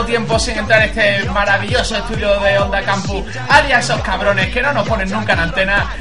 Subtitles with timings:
[0.00, 3.24] tiempo sin entrar en este maravilloso estudio de Onda Campus.
[3.48, 5.92] Alias esos cabrones que no nos ponen nunca en antena.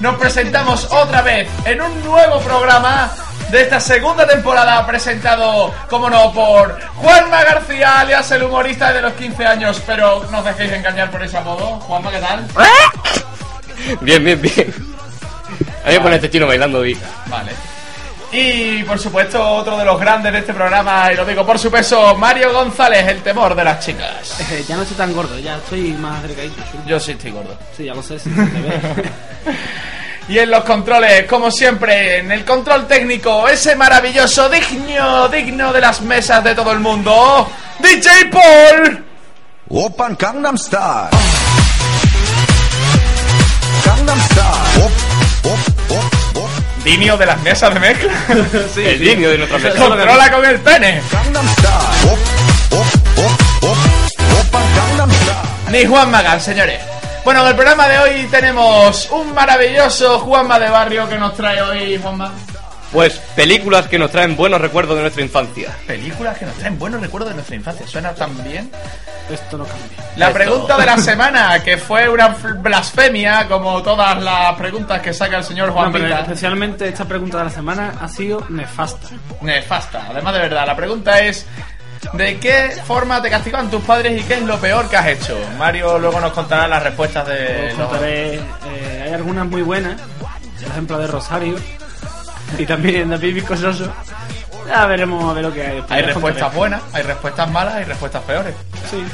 [0.00, 3.08] Nos presentamos otra vez en un nuevo programa
[3.50, 9.12] de esta segunda temporada presentado, como no, por Juanma García, alias el humorista de los
[9.12, 11.78] 15 años, pero no dejéis engañar por ese apodo.
[11.80, 12.46] Juanma, ¿qué tal?
[14.00, 14.74] Bien, bien, bien.
[15.84, 16.98] A este chino bailando y...
[18.38, 21.70] Y por supuesto, otro de los grandes de este programa, y lo digo por su
[21.70, 24.36] peso, Mario González, el temor de las chicas.
[24.50, 26.62] Eh, ya no estoy tan gordo, ya estoy más delgadito.
[26.86, 27.58] Yo sí estoy gordo.
[27.76, 28.30] Sí, ya lo sé, sí,
[30.28, 35.80] Y en los controles, como siempre, en el control técnico, ese maravilloso, digno, digno de
[35.80, 39.04] las mesas de todo el mundo, DJ Paul.
[39.68, 41.08] Open Gangnam Style.
[43.84, 44.84] Gangnam Style.
[44.84, 45.75] Op, op
[46.86, 48.12] niño de las mesas de mezcla.
[48.74, 49.14] sí, el sí.
[49.16, 49.78] de nuestra mesa.
[49.78, 51.02] Controla con el pene.
[55.70, 56.80] Ni Juan Magán, señores.
[57.24, 61.60] Bueno, en el programa de hoy tenemos un maravilloso Juanma de Barrio que nos trae
[61.60, 62.32] hoy Juanma.
[62.92, 65.74] Pues películas que nos traen buenos recuerdos de nuestra infancia.
[65.86, 67.86] Películas que nos traen buenos recuerdos de nuestra infancia.
[67.86, 68.70] Suena tan bien.
[69.30, 69.86] Esto no cambia.
[70.16, 70.38] La Esto.
[70.38, 72.28] pregunta de la semana, que fue una
[72.60, 77.38] blasfemia, como todas las preguntas que saca el señor Juan No, pero especialmente esta pregunta
[77.38, 79.08] de la semana ha sido nefasta.
[79.40, 80.06] Nefasta.
[80.10, 81.44] Además, de verdad, la pregunta es:
[82.12, 85.36] ¿de qué forma te castigan tus padres y qué es lo peor que has hecho?
[85.58, 87.70] Mario luego nos contará las respuestas de.
[87.72, 91.56] Os los- contaré, eh, hay algunas muy buenas, por ejemplo de Rosario
[92.58, 93.92] y también de Pipi Cososo.
[94.66, 95.84] Ya veremos a ver lo que hay.
[95.88, 98.54] Hay respuestas buenas, hay respuestas malas, hay respuestas peores.
[98.90, 99.04] Sí.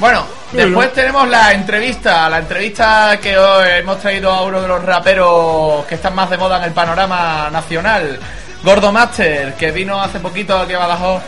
[0.00, 4.84] Bueno, después tenemos la entrevista, la entrevista que hoy hemos traído a uno de los
[4.84, 8.18] raperos que están más de moda en el panorama nacional,
[8.64, 11.22] Gordo Master, que vino hace poquito aquí a Badajoz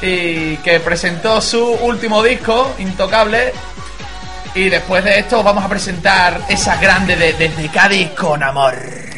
[0.00, 3.52] y que presentó su último disco, Intocable.
[4.54, 9.09] Y después de esto vamos a presentar esa grande de Desde Cádiz con amor.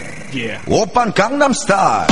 [0.67, 2.07] 오빤 강남스타일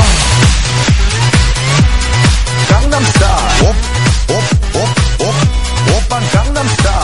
[2.69, 5.33] 강남스타일 옵옵옵옵
[5.97, 6.95] 오빤 강남스타일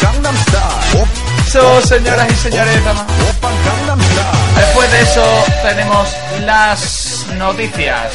[0.00, 3.02] 강남스타일 옵 Eso, señoras y señores, damas.
[3.28, 6.08] 오빤 강남스타일 Después de eso tenemos
[6.46, 8.12] las noticias.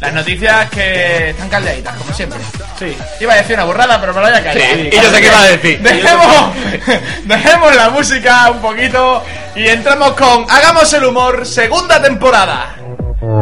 [0.00, 2.38] Las noticias que están caldeaditas, como siempre.
[2.78, 2.96] Sí.
[3.20, 4.62] Iba a decir una burrada, pero me lo voy a callar.
[4.62, 5.80] Sí, y yo sé qué iba a decir.
[5.80, 6.54] Dejemos,
[7.24, 9.24] dejemos la música un poquito
[9.54, 12.74] y entramos con Hagamos el humor, segunda temporada.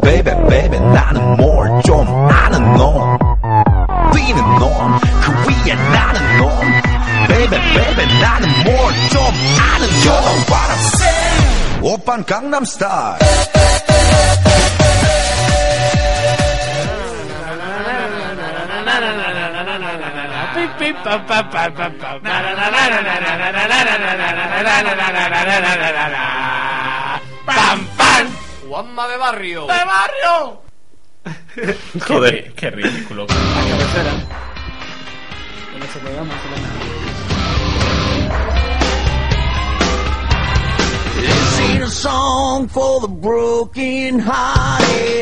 [0.03, 3.19] Baby baby 나는 뭘 좀 아는 놈
[4.15, 5.33] 뛰는 놈그
[5.67, 6.49] 위에 나는 놈
[7.29, 9.19] Baby baby 나는 뭘 좀
[9.59, 13.19] 아는 놈 You know what I'm saying 오빤 강남스타일
[27.46, 28.28] ¡Pam, pam!
[28.68, 29.62] Juanma de Barrio.
[29.68, 30.62] ¡De barrio!
[32.08, 32.44] Joder.
[32.44, 33.26] Qué, qué ridículo.
[33.28, 34.12] cabecera.
[35.76, 36.99] En este programa se llama.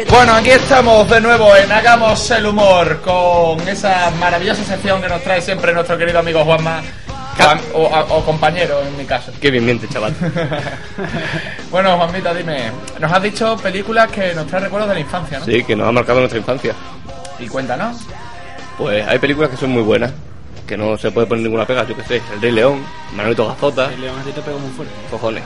[0.10, 5.22] Bueno, aquí estamos de nuevo en Hagamos el humor con esa maravillosa sección que nos
[5.22, 6.82] trae siempre nuestro querido amigo Juanma.
[7.38, 9.32] Juan- o, o compañero en mi caso.
[9.40, 10.16] Qué bien miente, chaval.
[11.70, 15.46] Bueno, Juanmita, dime, nos has dicho películas que nos traen recuerdos de la infancia, ¿no?
[15.46, 16.74] Sí, que nos ha marcado nuestra infancia.
[17.40, 17.98] Y cuéntanos.
[18.78, 20.12] Pues hay películas que son muy buenas,
[20.66, 22.22] que no se puede poner ninguna pega, yo que sé.
[22.34, 22.82] El Rey León,
[23.14, 24.94] Manolito Gazota, El león a ti te pegó muy fuerte.
[25.12, 25.44] cojones.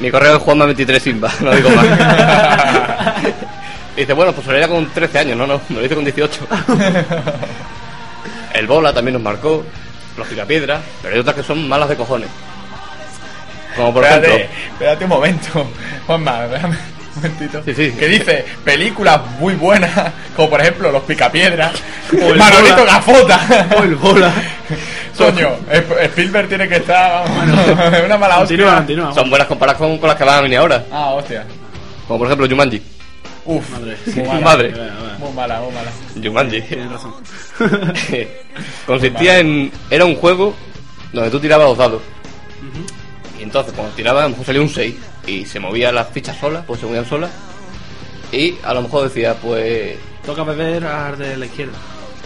[0.00, 1.86] Mi correo es Juanma23 Simba, no digo más.
[3.96, 6.04] Y dice, bueno, pues lo haría con 13 años, no, no, me lo hice con
[6.04, 6.40] 18.
[8.54, 9.64] El Bola también nos marcó,
[10.16, 12.28] los Picapiedras, pero hay otras que son malas de cojones.
[13.76, 15.70] Como por espérate, ejemplo, espérate un momento.
[16.06, 17.62] Juanma, déjame un momentito.
[17.64, 17.90] Sí, sí.
[17.98, 19.90] Que dice películas muy buenas,
[20.36, 21.72] como por ejemplo Los Picapiedras,
[22.12, 22.84] O el Manolito.
[22.84, 23.66] Gafota.
[23.76, 24.32] O el bola.
[25.16, 27.24] Coño, Sp- Spielberg tiene que estar.
[27.28, 28.56] vamos, una mala hostia.
[28.56, 29.14] Continúa, continúa.
[29.14, 30.84] son buenas comparadas con, con las que van a venir ahora.
[30.90, 31.44] Ah, hostia.
[32.08, 32.82] Como por ejemplo Jumanji.
[33.46, 33.96] Uf, Madre.
[34.06, 34.40] muy mala.
[34.40, 34.70] Madre.
[34.70, 35.18] Vale, vale.
[35.18, 35.90] Muy mala, muy mala.
[36.22, 36.60] Jumanji.
[36.62, 37.14] Tienes razón.
[38.86, 39.70] Consistía en.
[39.90, 40.54] Era un juego
[41.12, 42.02] donde tú tirabas los dados.
[43.38, 44.94] Y entonces, cuando tirabas, a lo mejor salía un 6
[45.26, 47.30] y se movían las fichas solas, pues se movían solas.
[48.32, 49.96] Y a lo mejor decía, pues.
[50.24, 51.74] Toca beber al de la izquierda.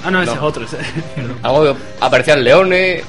[0.04, 0.36] Ah, no, ese No.
[0.36, 0.64] es otro.
[0.64, 0.76] ese.
[1.42, 3.02] Algo aparecían leones,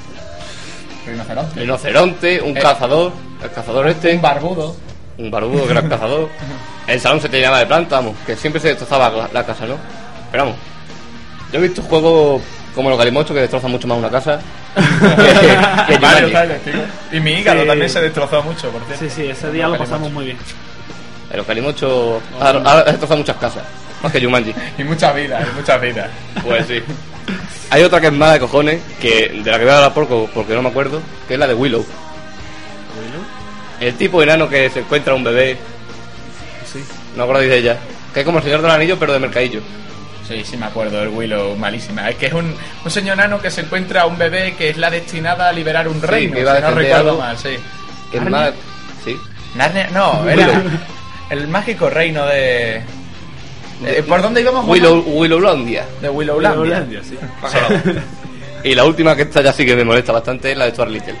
[1.06, 1.60] Rinoceronte.
[1.60, 2.60] rinoceronte, un Eh.
[2.60, 4.76] cazador, el cazador este, Un barbudo.
[5.18, 6.28] un barbudo que era el cazador.
[6.86, 9.64] El salón se te llenaba de planta, vamos, que siempre se destrozaba la, la casa,
[9.64, 9.76] ¿no?
[10.32, 10.58] Pero vamos,
[11.52, 12.42] yo he visto juegos
[12.74, 14.40] como los Galimocho que destrozan mucho más una casa
[14.74, 16.32] que, que Mario, Jumanji.
[16.32, 16.72] ¿sabes, tío?
[17.12, 17.66] Y mi hígado Sí.
[17.68, 19.04] también se destrozó mucho, por cierto.
[19.04, 20.38] Sí, sí, ese día lo pasamos muy bien.
[21.32, 23.62] Los Calimocho ha, ha destrozado muchas casas,
[24.02, 24.54] más que Jumanji.
[24.78, 26.08] Y mucha vida, y muchas vidas.
[26.42, 26.80] Pues sí.
[27.70, 30.28] Hay otra que es mala de cojones, que de la que voy a hablar poco
[30.34, 31.84] porque no me acuerdo, que es la de Willow.
[33.80, 35.56] El tipo enano que se encuentra un bebé,
[36.70, 36.84] Sí.
[37.16, 37.76] no acordáis de ella,
[38.12, 39.60] que es como el señor del anillo pero de mercadillo.
[40.28, 42.08] Sí, sí me acuerdo, el Willow, malísima.
[42.10, 42.54] Es que es un,
[42.84, 45.88] un señor nano que se encuentra a un bebé que es la destinada a liberar
[45.88, 47.56] un reino, que iba si no recuerdo mal, sí.
[48.10, 48.38] Que es ¿Narnia?
[48.38, 48.52] más...
[49.04, 49.16] Sí.
[49.54, 50.62] Narnia, no, era
[51.30, 52.82] el mágico reino de...
[53.80, 54.66] de- ¿Por dónde íbamos?
[54.66, 55.84] Willow, Willowlandia.
[56.00, 56.60] De Willowlandia.
[56.60, 57.16] Hollandia, sí.
[58.62, 60.90] Y la última que esta ya sí que me molesta bastante es la de Stuart
[60.90, 61.14] Little.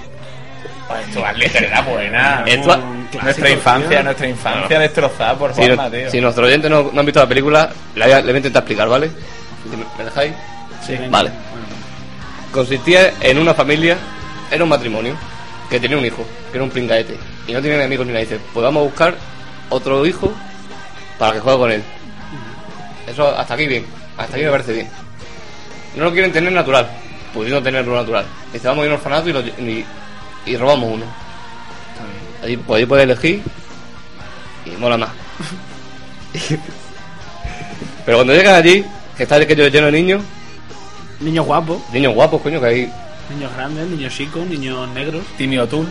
[1.10, 2.44] Stuart Little era buena.
[2.46, 2.82] Stuart-
[3.22, 4.02] Nuestra infancia, tío.
[4.02, 6.10] nuestra infancia destrozada por Si, Juanma, no- tío.
[6.10, 8.36] si nuestros oyentes no, no han visto la película, la voy a- le voy a
[8.38, 9.08] intentar explicar, ¿vale?
[9.08, 10.32] Si ¿Me me dejáis?
[10.86, 10.94] Sí.
[11.10, 11.30] Vale.
[11.30, 11.66] Bueno,
[12.52, 13.96] Consistía en una familia,
[14.50, 15.14] era un matrimonio,
[15.70, 17.16] que tenía un hijo, que era un pringaete,
[17.46, 18.24] y no tenía ni amigos ni nada.
[18.24, 19.14] Dice, pues vamos a buscar
[19.68, 20.32] otro hijo
[21.18, 21.82] para que juegue con él.
[23.10, 23.84] Eso hasta aquí bien,
[24.16, 24.88] hasta aquí me parece bien.
[25.96, 26.88] No lo quieren tener natural,
[27.34, 28.24] pudiendo tenerlo natural.
[28.52, 29.84] Dice, vamos a ir a un orfanato y, lo- y-
[30.46, 31.04] y robamos uno.
[32.44, 33.42] Ahí, pues ahí puedes elegir
[34.66, 35.10] y mola más.
[38.04, 38.84] Pero cuando llegan allí,
[39.16, 40.22] que está aquello lleno de niños,
[41.20, 42.92] Niños guapos, niños guapos, coño, que hay
[43.28, 45.22] niños grandes, niños chicos, niños negros.
[45.36, 45.88] Timmy O'Toole.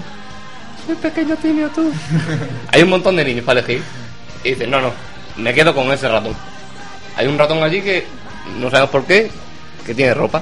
[0.88, 1.92] Soy pequeño tímido tú.
[2.72, 3.83] Hay un montón de niños para elegir.
[4.44, 4.92] Y dicen, no, no,
[5.38, 6.36] me quedo con ese ratón.
[7.19, 8.06] Hay un ratón allí que
[8.62, 9.30] no sabemos por qué,
[9.86, 10.42] que tiene ropa.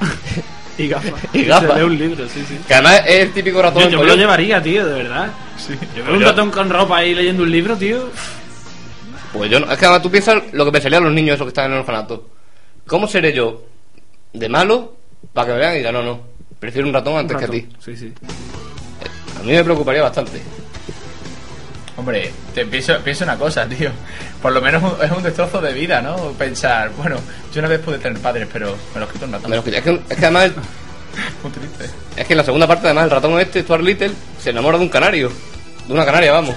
[0.78, 1.12] Y gafas.
[1.32, 1.70] Y gafas.
[1.72, 2.58] Se lee un libro, sí, sí.
[2.68, 3.84] Que además es el típico ratón.
[3.84, 5.30] Yo, yo me lo llevaría, tío, de verdad.
[5.96, 8.10] Yo veo un yo- ratón con ropa ahí leyendo un libro, tío.
[9.32, 11.48] Pues yo no, es que además tú piensas lo que pensarían los niños esos que
[11.48, 12.28] están en el orfanato.
[12.86, 13.64] ¿Cómo seré yo
[14.34, 14.94] de malo
[15.32, 16.20] para que me vean y digan, no, no,
[16.60, 17.68] prefiero un ratón antes Un que a ti?
[17.82, 18.12] Sí, sí.
[19.40, 20.42] A mí me preocuparía bastante.
[21.96, 23.90] Hombre, te pienso, pienso una cosa, tío.
[24.42, 26.16] Por lo menos es un destrozo de vida, ¿no?
[26.32, 27.16] Pensar, bueno,
[27.54, 29.52] yo una vez pude tener padres, pero me los quito un ratón.
[29.54, 30.50] Es, que, es que además,
[31.42, 31.86] Muy triste.
[32.16, 34.10] es que en la segunda parte además el ratón este, Stuart Little,
[34.42, 35.32] se enamora de un canario.
[35.88, 36.54] De una canaria, vamos.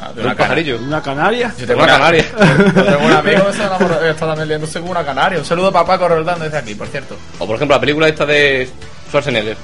[0.00, 0.78] Ah, de De una un cana- pajarillo.
[0.78, 1.52] Una canaria.
[1.58, 2.24] Yo De una canaria.
[2.76, 5.38] Yo tengo un amigo que se enamoró- está también leyéndose con una canaria.
[5.40, 7.16] Un saludo para Paco Roldán desde aquí, por cierto.
[7.40, 8.68] O por ejemplo la película esta de
[9.08, 9.56] Schwarzenegger,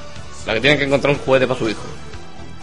[0.47, 1.83] la que tienen que encontrar un juguete para su hijo.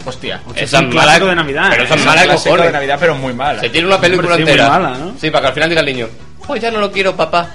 [0.04, 0.40] Hostia.
[0.56, 1.68] Es un clásico de Navidad.
[1.70, 1.86] pero ¿eh?
[1.86, 2.66] es Es mala de clásico cojones.
[2.66, 3.60] de Navidad, pero muy mala.
[3.60, 4.68] Se tiene una película Hombre, sí, entera.
[4.70, 5.14] muy mala, ¿no?
[5.20, 6.08] Sí, para que al final diga el niño,
[6.46, 7.48] pues ya no lo quiero, papá.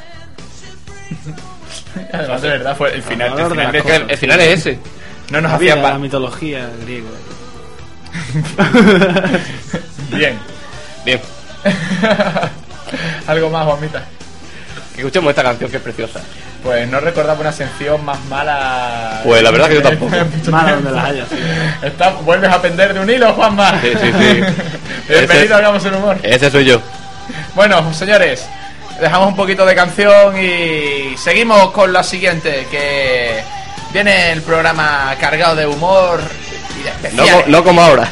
[2.13, 3.39] Además, de verdad, fue el final.
[3.39, 4.79] El final, es Es que que el, el final es ese.
[5.31, 7.07] no nos hacían la mitología griega.
[10.11, 10.37] Bien.
[11.05, 11.21] Bien,
[13.27, 14.03] Algo más, Juanmita.
[14.93, 16.21] que escuchemos esta canción que es preciosa.
[16.67, 19.21] Pues no recordaba una sección más mala.
[19.23, 20.11] Pues la verdad que yo tampoco.
[20.51, 21.37] Mala donde las haya, sí.
[21.81, 23.79] Está, vuelves a pender de un hilo, Juanma.
[23.81, 24.41] Sí, sí, sí.
[25.07, 26.17] Bienvenido Ese- a Hagamos el Humor.
[26.23, 26.81] Ese soy yo.
[27.55, 28.45] Bueno, señores,
[28.99, 33.41] dejamos un poquito de canción y seguimos con la siguiente, que
[33.93, 36.19] viene el programa cargado de humor
[36.77, 37.43] y de No, especiales.
[37.45, 38.09] co- no como ahora.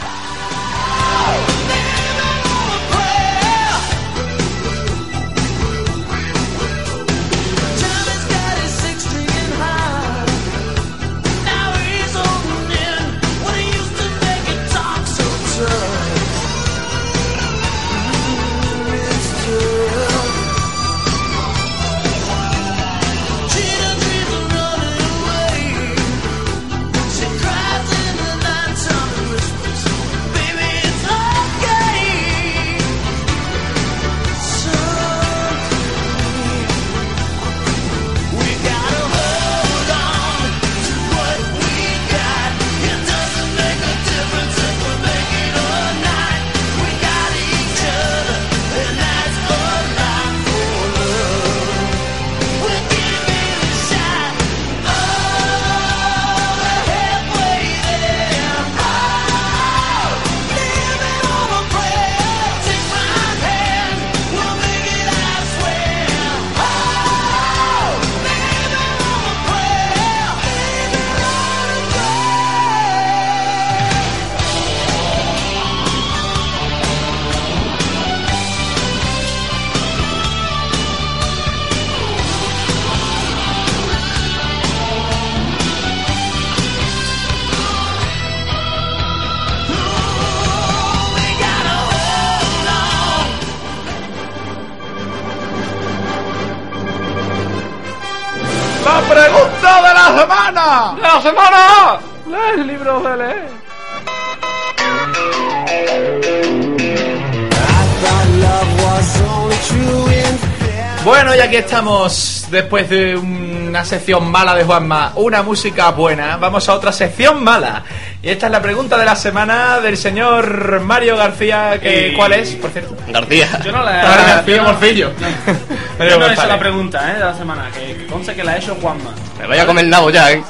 [111.06, 116.36] Bueno, y aquí estamos después de una sección mala de Juanma, una música buena.
[116.38, 117.84] Vamos a otra sección mala.
[118.24, 121.80] Y esta es la pregunta de la semana del señor Mario García.
[121.80, 122.98] Que, Y- ¿Cuál es, por cierto?
[123.08, 123.48] García.
[123.64, 125.12] Yo no la Mario García yo no- Morcillo.
[126.00, 127.14] Yo no he hecho la pregunta, ¿eh?
[127.14, 129.12] De la semana, que, que conste que la ha hecho Juanma.
[129.40, 130.44] Me vaya a comer el nabo ya, ¿eh?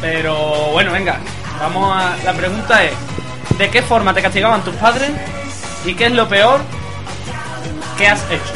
[0.00, 0.36] Pero
[0.72, 1.16] bueno, venga,
[1.60, 2.14] vamos a.
[2.24, 2.92] La pregunta es:
[3.58, 5.10] ¿de qué forma te castigaban tus padres?
[5.84, 6.60] ¿Y qué es lo peor
[7.96, 8.52] que has hecho?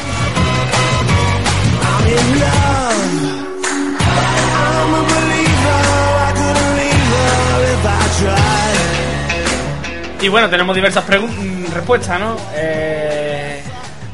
[10.23, 12.37] Y bueno, tenemos diversas mm, respuestas, ¿no?
[12.55, 13.61] Eh,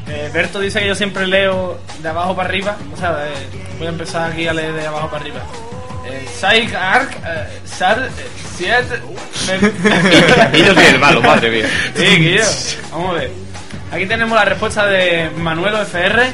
[0.08, 2.76] eh, Berto dice que yo siempre leo de abajo para arriba.
[2.92, 5.40] O sea, eh, voy a empezar aquí a leer de abajo para arriba.
[6.04, 8.10] Eh, Psych Arc, eh, Sar, eh,
[8.56, 8.86] Siet.
[10.52, 11.66] Y yo soy el malo, madre mía.
[11.94, 12.44] Sí, Guillo.
[12.90, 13.30] Vamos a ver.
[13.92, 16.24] Aquí tenemos la respuesta de Manuelo FR.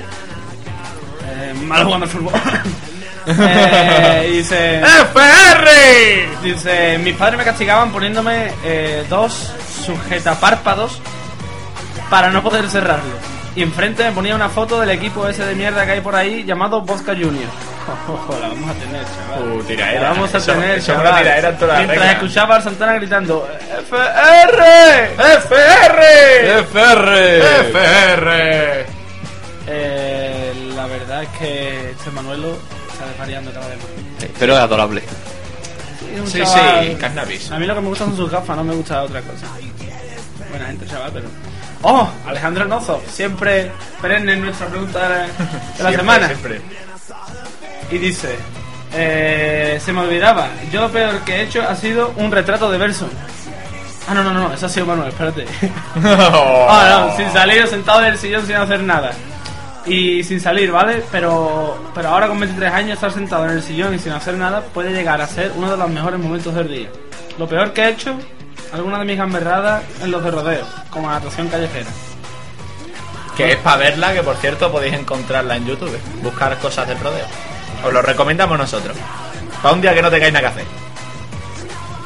[1.39, 2.33] Eh, malo jugando al fútbol.
[3.29, 4.81] Eh, dice.
[4.81, 6.29] ¡FR!
[6.45, 9.53] Dice, mis padres me castigaban poniéndome eh, dos
[9.85, 11.01] sujetapárpados
[12.09, 13.15] para no poder cerrarlo.
[13.57, 16.45] Y enfrente me ponía una foto del equipo ese de mierda que hay por ahí
[16.45, 17.51] llamado Bosca Junior.
[18.41, 19.53] La vamos a tener, chaval.
[19.59, 20.01] Uh, tiraera.
[20.03, 21.07] La vamos a Eso- tener, eso chaval.
[21.09, 22.13] una tiraera en toda la Mientras regla.
[22.13, 23.49] escuchaba a Santana gritando
[23.91, 25.11] ¡FR!
[25.19, 26.59] ¡FR!
[26.61, 27.43] ¡FR!
[27.73, 28.87] ¡FR!
[31.17, 32.59] Verdad es que este Manuelo
[32.93, 34.29] está desvariando cada vez más.
[34.39, 35.03] Pero es adorable.
[36.27, 37.51] Sí, chaval- sí, cannabis.
[37.53, 39.47] A mí lo que me gustan son sus gafas, no me gusta otra cosa.
[40.51, 41.29] Buena gente, chaval, pero.
[41.83, 42.07] ¡Oh!
[42.27, 43.71] Alejandro Nozo, siempre
[44.03, 45.27] perenne en nuestra pregunta de la,
[45.77, 46.27] Siempre, semana.
[46.27, 46.61] siempre.
[47.91, 48.37] Y dice:
[48.95, 52.77] eh, Se me olvidaba, yo lo peor que he hecho ha sido un retrato de
[52.77, 53.09] verso.
[54.09, 55.47] Ah, no, no, no, eso ha sido Manuel, espérate.
[56.05, 59.13] Ah, no, sin salir, sentado en el sillón sin hacer nada.
[59.87, 61.03] Y sin salir, ¿vale?
[61.13, 64.61] Pero, pero ahora con 23 años estar sentado en el sillón y sin hacer nada
[64.75, 66.89] puede llegar a ser uno de los mejores momentos del día.
[67.39, 68.17] Lo peor que he hecho,
[68.73, 71.89] alguna de mis gamberradas en los de rodeo, como natación callejera.
[73.37, 75.97] Que es para verla, que por cierto podéis encontrarla en YouTube.
[76.23, 77.27] Buscar cosas del rodeo.
[77.85, 78.97] Os lo recomendamos nosotros.
[79.63, 80.65] Para un día que no tengáis nada que hacer.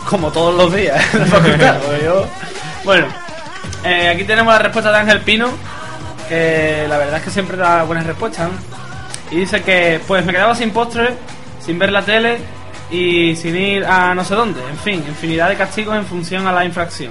[0.09, 2.27] Como todos los días la yo-
[2.85, 3.07] Bueno,
[3.85, 5.49] eh, aquí tenemos la respuesta de Ángel Pino,
[6.31, 8.51] que la verdad es que siempre da buenas respuestas.
[9.33, 11.15] Y dice que pues me quedaba sin postre,
[11.61, 12.39] sin ver la tele
[12.91, 14.61] y sin ir a no sé dónde.
[14.69, 17.11] En fin, infinidad de castigos en función a la infracción.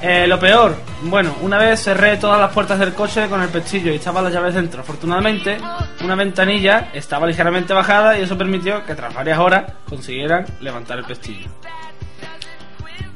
[0.00, 3.92] Eh, lo peor, bueno, una vez cerré todas las puertas del coche con el pestillo
[3.92, 4.80] y estaban las llaves dentro.
[4.80, 5.58] Afortunadamente,
[6.02, 11.04] una ventanilla estaba ligeramente bajada y eso permitió que tras varias horas consiguieran levantar el
[11.04, 11.48] pestillo.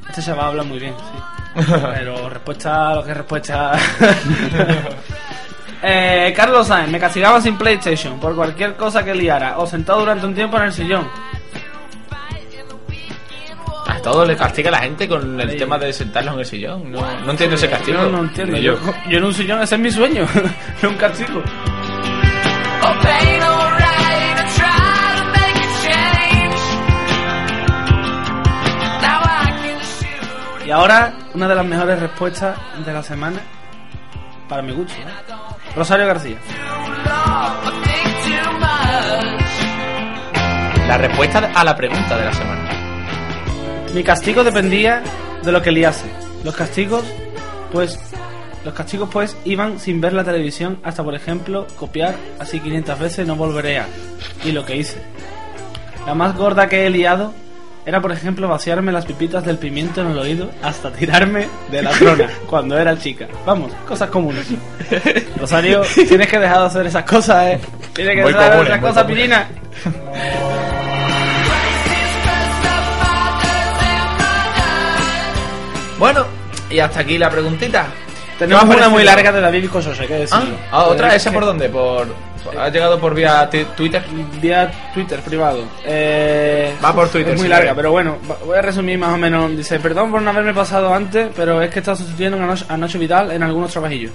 [0.08, 1.37] Este chaval habla muy bien, sí.
[1.54, 3.72] Pero respuesta a lo que es respuesta.
[5.82, 10.26] eh, Carlos Sainz, me castigaban sin PlayStation por cualquier cosa que liara o sentado durante
[10.26, 11.08] un tiempo en el sillón.
[13.86, 15.56] A todo le castiga la gente con el Sí.
[15.56, 16.92] tema de sentarlos en el sillón.
[16.92, 18.02] No, no entiendo ese castigo.
[18.02, 18.56] Yo no entiendo.
[18.58, 18.92] Yo, yo.
[19.08, 20.26] yo en un sillón, ese es mi sueño.
[20.82, 21.42] no un castigo.
[30.66, 33.38] Y ahora, una de las mejores respuestas de la semana,
[34.48, 35.04] para mi gusto, ¿eh?
[35.76, 36.36] Rosario García.
[40.88, 42.70] La respuesta a la pregunta de la semana.
[43.94, 45.00] Mi castigo dependía
[45.44, 46.10] de lo que liase.
[46.42, 47.04] Los castigos,
[47.70, 48.00] pues,
[48.64, 53.26] los castigos pues iban sin ver la televisión hasta, por ejemplo, copiar así 500 veces
[53.28, 53.86] no volveré a.
[54.44, 55.00] Y lo que hice.
[56.04, 57.32] La más gorda que he liado
[57.88, 61.90] era, por ejemplo, vaciarme las pipitas del pimiento en el oído hasta tirarme de la
[61.92, 63.26] trona cuando era chica.
[63.46, 64.46] Vamos, cosas comunes.
[65.40, 67.60] Rosario, tienes que dejar de hacer esas cosas, eh.
[67.94, 69.48] Tienes que dejar de hacer esas cosas, pirina.
[75.98, 76.26] Bueno,
[76.68, 77.86] y hasta aquí la preguntita.
[78.38, 80.56] Tenemos ¿Qué os ha una muy larga de David Cosose, que Ah, decirlo.
[80.70, 81.68] ah, otra, Eh, ¿esa que- por dónde?
[81.68, 82.06] Por,
[82.58, 84.02] ¿Ha llegado por vía Twitter?
[84.40, 85.64] Vía Twitter privado.
[85.84, 88.16] Eh, Va por Twitter, Es muy larga, pero bueno,
[88.46, 89.56] voy a resumir más o menos.
[89.56, 93.32] Dice, perdón por no haberme pasado antes, pero es que está sustituyendo a Nacho, Vidal
[93.32, 94.12] en algunos trabajillos.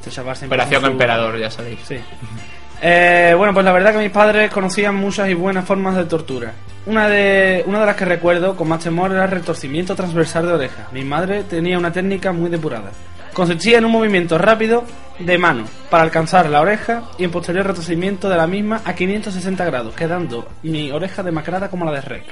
[0.00, 1.78] Este chaval Operación su- Emperador, ya sabéis.
[1.86, 1.96] Sí.
[2.82, 6.52] Eh, bueno, pues la verdad que mis padres conocían muchas y buenas formas de tortura.
[6.86, 10.52] Una de, una de las que recuerdo con más temor era el retorcimiento transversal de
[10.54, 10.90] orejas.
[10.92, 12.90] Mi madre tenía una técnica muy depurada.
[13.34, 14.84] Consistía en un movimiento rápido
[15.18, 19.64] de mano para alcanzar la oreja y en posterior retrocedimiento de la misma a 560
[19.66, 22.24] grados, quedando mi oreja demacrada como la de Rec.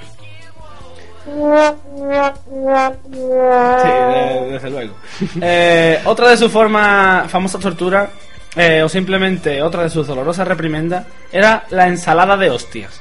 [3.13, 4.95] Sí, de- desde luego.
[5.41, 8.09] Eh, otra de sus formas, famosas torturas,
[8.57, 13.01] eh, o simplemente otra de sus dolorosas reprimendas, era la ensalada de hostias.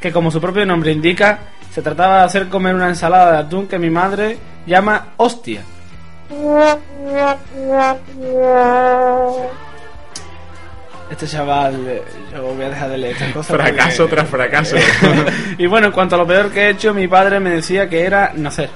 [0.00, 1.38] Que como su propio nombre indica,
[1.72, 5.62] se trataba de hacer comer una ensalada de atún que mi madre llama hostia.
[11.10, 13.56] Este chaval, eh, yo voy a dejar de leer estas cosas.
[13.56, 14.76] Fracaso porque- tras fracaso.
[15.58, 18.04] y bueno, en cuanto a lo peor que he hecho, mi padre me decía que
[18.04, 18.70] era nacer.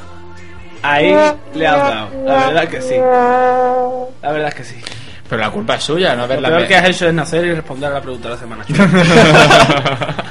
[0.82, 1.16] Ahí
[1.54, 2.08] le has dado.
[2.24, 2.94] La verdad que sí.
[2.96, 4.76] La verdad que sí.
[5.28, 7.44] Pero la culpa es suya, no Lo haberla peor me- que has hecho es nacer
[7.46, 8.64] y responder a la pregunta de la semana.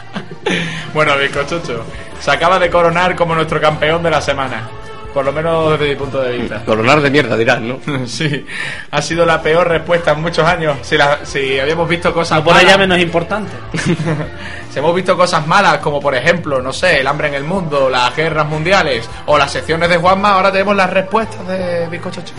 [0.94, 1.84] bueno, bizcochocho,
[2.20, 4.70] se acaba de coronar como nuestro campeón de la semana.
[5.14, 6.62] Por lo menos desde mi punto de vista.
[6.66, 7.80] Coronar de mierda, dirás, ¿no?
[8.06, 8.46] Sí,
[8.92, 10.78] ha sido la peor respuesta en muchos años.
[10.82, 13.52] Si, la- si habíamos visto cosas No por malas, ella menos importante.
[14.72, 17.90] si hemos visto cosas malas, como por ejemplo, no sé, el hambre en el mundo,
[17.90, 22.34] las guerras mundiales o las secciones de Juanma, ahora tenemos las respuestas de Bizcochocho.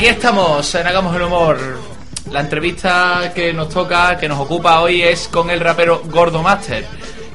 [0.00, 1.58] Aquí estamos en Hagamos el Humor.
[2.30, 6.86] La entrevista que nos toca, que nos ocupa hoy, es con el rapero Gordo Master.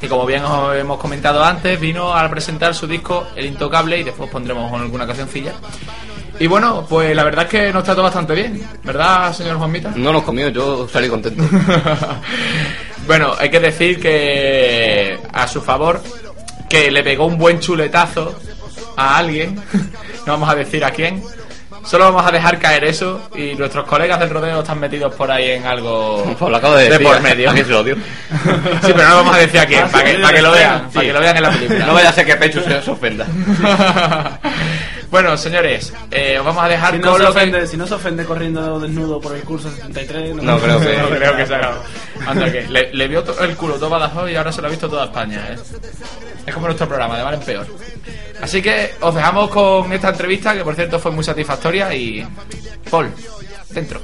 [0.02, 4.04] Que como bien os hemos comentado antes, vino a presentar su disco El Intocable y
[4.04, 5.54] después pondremos alguna cancioncilla.
[6.40, 9.94] Y bueno, pues la verdad es que nos trató bastante bien, ¿verdad, señor Juanmita?
[9.96, 11.44] No nos comió, yo salí contento.
[13.06, 16.02] bueno, hay que decir que a su favor
[16.68, 18.34] que le pegó un buen chuletazo
[18.98, 19.54] a alguien,
[20.26, 21.22] no vamos a decir a quién.
[21.86, 25.52] Solo vamos a dejar caer eso y nuestros colegas del rodeo están metidos por ahí
[25.52, 27.06] en algo Pues lo acabo de decir.
[27.06, 27.50] por medio.
[27.52, 27.84] ¿A quién se lo?
[27.84, 27.94] Sí,
[28.82, 30.96] pero no vamos a decir a quién, Ah, para que, para que lo vean, sí.
[30.96, 31.86] para que lo vean en la película.
[31.86, 33.26] No vaya a ser que Pechu se se ofenda.
[35.12, 37.94] bueno, señores, eh, os vamos a dejar Si no, con que- ofende, si no se
[37.94, 41.76] ofende corriendo desnudo por el curso 73, No creo que- No creo que se haga.
[42.26, 44.90] Anda, que le, le vio el culo todo Badajoz y ahora se lo ha visto
[44.90, 45.56] toda España, ¿eh?
[46.46, 47.68] Es como nuestro programa, de mal en peor.
[48.42, 52.26] Así que os dejamos con esta entrevista, que por cierto fue muy satisfactoria y...
[52.90, 53.10] Paul,
[53.72, 54.00] dentro.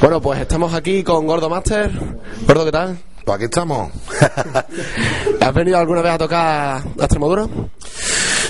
[0.00, 1.90] Bueno, pues estamos aquí con Gordo Master.
[2.46, 2.98] Gordo, ¿qué tal?
[3.24, 3.90] Pues aquí estamos.
[5.40, 6.38] ¿Has venido alguna vez a tocar
[6.78, 7.46] a Extremadura?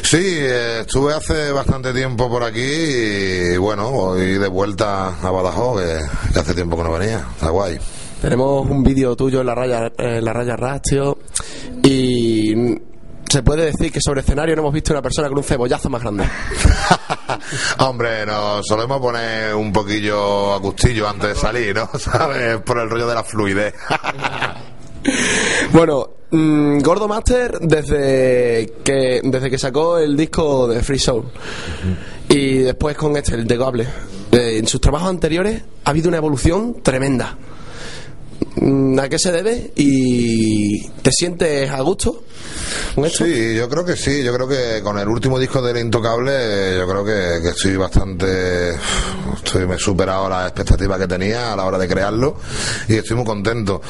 [0.06, 5.82] Sí, eh, estuve hace bastante tiempo por aquí y bueno, voy de vuelta a Badajoz,
[5.82, 7.26] que, que hace tiempo que no venía.
[7.34, 7.76] Está guay.
[8.22, 11.18] Tenemos un vídeo tuyo en la raya, en la raya Rastio
[11.82, 12.54] y
[13.28, 16.00] se puede decir que sobre escenario no hemos visto una persona con un cebollazo más
[16.00, 16.24] grande.
[17.78, 21.90] Hombre, nos solemos poner un poquillo a gustillo antes de salir, ¿no?
[21.98, 22.58] ¿Sabes?
[22.62, 23.74] Por el rollo de la fluidez.
[25.72, 31.24] Bueno, mm, Gordo Master desde que desde que sacó el disco de Free Soul.
[32.28, 33.86] Y después con este, el de Gable,
[34.32, 37.36] eh, en sus trabajos anteriores ha habido una evolución tremenda.
[38.56, 39.72] Mm, ¿A qué se debe?
[39.76, 42.22] ¿Y te sientes a gusto?
[43.10, 44.24] Sí, yo creo que sí.
[44.24, 48.70] Yo creo que con el último disco del Intocable, yo creo que, que estoy bastante.
[49.36, 52.36] Estoy, me he superado las expectativas que tenía a la hora de crearlo
[52.88, 53.82] y estoy muy contento.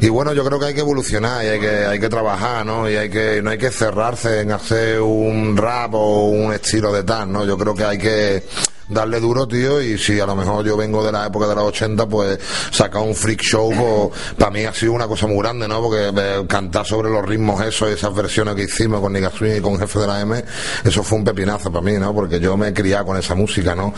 [0.00, 2.88] Y bueno, yo creo que hay que evolucionar y hay que, hay que trabajar, ¿no?
[2.88, 7.02] Y hay que, no hay que cerrarse en hacer un rap o un estilo de
[7.02, 7.44] tal, ¿no?
[7.44, 8.42] Yo creo que hay que
[8.88, 11.64] darle duro, tío, y si a lo mejor yo vengo de la época de los
[11.64, 12.38] 80, pues
[12.70, 15.80] sacar un freak show, pues, para mí ha sido una cosa muy grande, ¿no?
[15.80, 19.78] Porque eh, cantar sobre los ritmos esos, esas versiones que hicimos con Nick y con
[19.78, 20.44] Jefe de la M,
[20.84, 22.14] eso fue un pepinazo para mí, ¿no?
[22.14, 23.92] Porque yo me he criado con esa música, ¿no?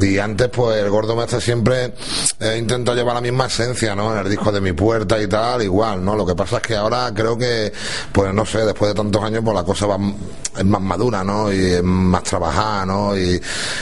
[0.00, 1.94] Y antes, pues, el Gordo Mestre siempre
[2.40, 4.12] he intentado llevar la misma esencia, ¿no?
[4.12, 6.16] En el disco de Mi Puerta y tal, igual, ¿no?
[6.16, 7.72] Lo que pasa es que ahora creo que,
[8.12, 9.98] pues, no sé, después de tantos años, pues la cosa va,
[10.56, 11.52] es más madura, ¿no?
[11.52, 13.16] Y es más trabajada, ¿no?
[13.16, 13.40] Y,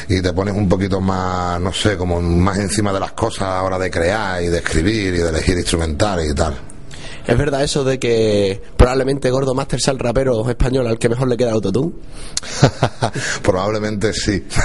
[0.08, 3.62] y pones un poquito más, no sé, como más encima de las cosas a la
[3.62, 6.56] hora de crear y de escribir y de elegir instrumentales y tal.
[7.26, 11.28] ¿Es verdad eso de que probablemente Gordo Master sea el rapero español al que mejor
[11.28, 11.92] le queda autotune?
[13.42, 14.42] Probablemente sí.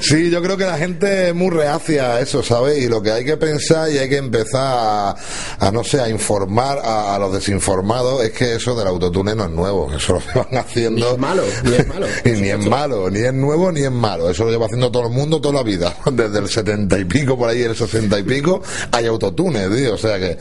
[0.00, 2.78] Sí, yo creo que la gente es muy reacia a eso, ¿sabes?
[2.78, 5.16] Y lo que hay que pensar y hay que empezar a,
[5.58, 9.44] a, no sé, a informar a, a los desinformados es que eso del autotune no
[9.44, 9.90] es nuevo.
[10.00, 11.06] Eso lo van haciendo.
[11.06, 12.06] Ni es malo, ni es malo.
[12.24, 14.30] y ni es malo, ni es nuevo ni es malo.
[14.30, 15.94] Eso lo lleva haciendo todo el mundo toda la vida.
[16.12, 19.94] Desde el setenta y pico, por ahí, el sesenta y pico, hay autotune, tío.
[19.94, 20.38] O sea que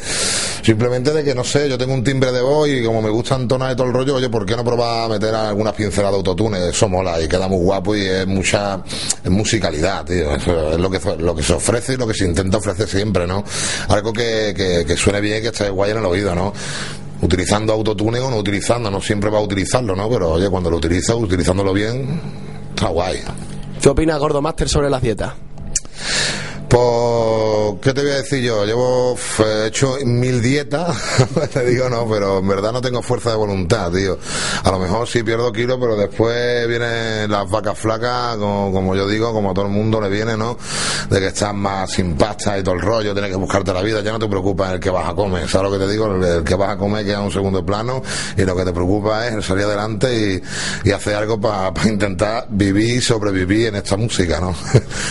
[0.63, 3.35] simplemente de que, no sé, yo tengo un timbre de voz y como me gusta
[3.35, 6.17] entonar de todo el rollo, oye, ¿por qué no probar a meter algunas pinceladas de
[6.17, 6.69] autotune?
[6.69, 8.81] Eso mola y queda muy guapo y es mucha
[9.23, 10.35] es musicalidad, tío.
[10.35, 13.25] Eso es lo que, lo que se ofrece y lo que se intenta ofrecer siempre,
[13.25, 13.43] ¿no?
[13.87, 16.53] Algo que, que, que suene bien y que esté guay en el oído, ¿no?
[17.21, 20.07] Utilizando autotune o no utilizando, no siempre va a utilizarlo, ¿no?
[20.07, 22.21] Pero oye, cuando lo utilizas, utilizándolo bien,
[22.69, 23.21] está guay.
[23.81, 25.33] ¿Qué opina Gordo Master sobre las dietas?
[26.69, 28.63] Pues, ¿qué te voy a decir yo?
[28.63, 29.17] Llevo
[29.65, 30.95] hecho mil dietas,
[31.53, 34.19] te digo no, pero en verdad no tengo fuerza de voluntad, tío.
[34.63, 39.07] A lo mejor sí pierdo kilos, pero después vienen las vacas flacas, como, como yo
[39.07, 40.59] digo, como a todo el mundo le viene, ¿no?
[41.09, 44.01] De que estás más sin pasta y todo el rollo, tienes que buscarte la vida,
[44.01, 46.13] ya no te preocupa el que vas a comer, ¿sabes lo que te digo?
[46.13, 48.03] El, el que vas a comer queda en un segundo plano
[48.37, 50.41] y lo que te preocupa es salir adelante
[50.85, 54.53] y, y hacer algo para intentar vivir y sobrevivir en esta música, ¿no?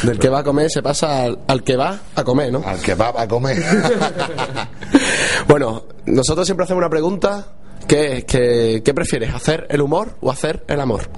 [0.04, 2.62] Del que va a comer se pasa al que va a comer, ¿no?
[2.64, 3.58] Al que va a comer.
[5.46, 7.46] Bueno, nosotros siempre hacemos una pregunta
[7.86, 9.34] que es que, ¿qué prefieres?
[9.34, 11.08] ¿Hacer el humor o hacer el amor?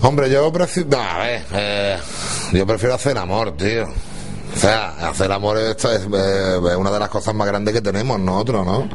[0.00, 0.88] Hombre, yo prefiero.
[0.90, 1.98] no, a ver, eh,
[2.52, 3.88] yo prefiero hacer amor, tío.
[4.54, 7.80] O sea, hacer amor esto es, eh, es una de las cosas más grandes que
[7.80, 8.88] tenemos nosotros, ¿no?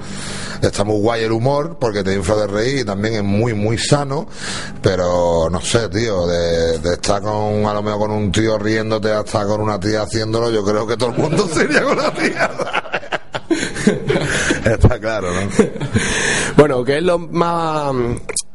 [0.62, 3.78] Está muy guay el humor porque te infla de reír y también es muy, muy
[3.78, 4.28] sano,
[4.82, 9.12] pero no sé, tío, de, de estar con, a lo mejor con un tío riéndote
[9.12, 12.52] hasta con una tía haciéndolo, yo creo que todo el mundo sería con la tía.
[12.58, 13.00] ¿sabes?
[14.66, 15.50] Está claro, ¿no?
[16.58, 17.94] Bueno, que es lo más...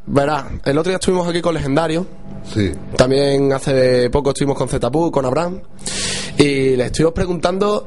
[0.06, 2.06] Verá, el otro día estuvimos aquí con Legendario,
[2.52, 2.72] Sí.
[2.94, 5.62] también hace poco estuvimos con Zetapu, con Abraham,
[6.38, 7.86] y le estuvimos preguntando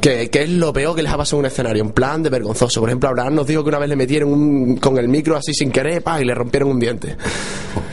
[0.00, 2.28] que, qué es lo peor que les ha pasado en un escenario, en plan de
[2.28, 2.78] vergonzoso.
[2.80, 5.54] Por ejemplo, Abraham nos dijo que una vez le metieron un- con el micro así
[5.54, 7.16] sin querer pa, y le rompieron un diente.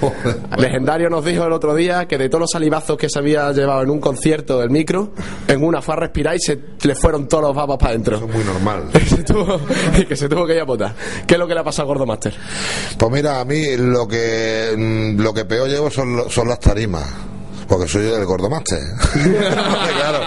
[0.57, 3.81] Legendario nos dijo el otro día que de todos los salivazos que se había llevado
[3.83, 5.11] en un concierto del micro,
[5.47, 8.17] en una fue a respirar y se le fueron todos los babas para adentro.
[8.17, 8.83] Eso es muy normal.
[8.93, 9.59] Y se tuvo-
[9.97, 10.93] y que se tuvo que ir a botar.
[11.25, 12.33] ¿Qué es lo que le ha pasado a Gordo Master?
[12.97, 17.05] Pues mira, a mí lo que mm, lo que peor llevo son, son las tarimas.
[17.71, 18.79] Porque soy el gordomaster.
[19.13, 20.19] claro.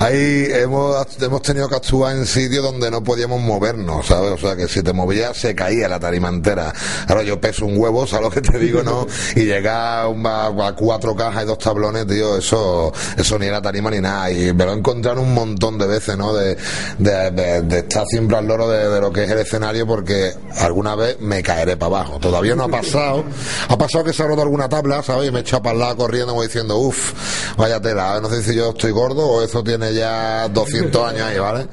[0.00, 4.32] Ahí hemos, hemos tenido que actuar en sitios donde no podíamos movernos, ¿sabes?
[4.32, 6.72] O sea, que si te movías se caía la tarima entera.
[7.06, 9.06] Ahora yo peso un huevo, ¿sabes lo que te digo, no?
[9.36, 14.00] Y llegar a, cuatro cajas y dos tablones, tío, eso, eso ni era tarima ni
[14.00, 14.32] nada.
[14.32, 16.34] Y me lo he encontrado un montón de veces, ¿no?
[16.34, 16.56] De,
[16.98, 20.32] de, de- de estar siempre al loro de, de lo que es el escenario porque
[20.58, 22.18] alguna vez me caeré para abajo.
[22.18, 23.22] Todavía no ha pasado.
[23.68, 25.28] Ha pasado que se ha roto alguna tabla, ¿sabes?
[25.28, 28.20] Y me he echado para el lado corriendo como diciendo, uff, vaya tela.
[28.20, 31.66] No sé si yo estoy gordo o eso tiene ya 200 años ahí, ¿vale?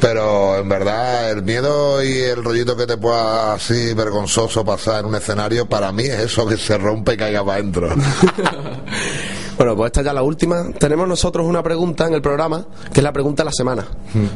[0.00, 5.06] Pero en verdad el miedo y el rollito que te pueda así vergonzoso pasar en
[5.06, 7.88] un escenario, para mí es eso, que se rompe y caiga para adentro.
[9.60, 10.70] Bueno, pues esta ya la última.
[10.78, 13.86] Tenemos nosotros una pregunta en el programa, que es la pregunta de la semana.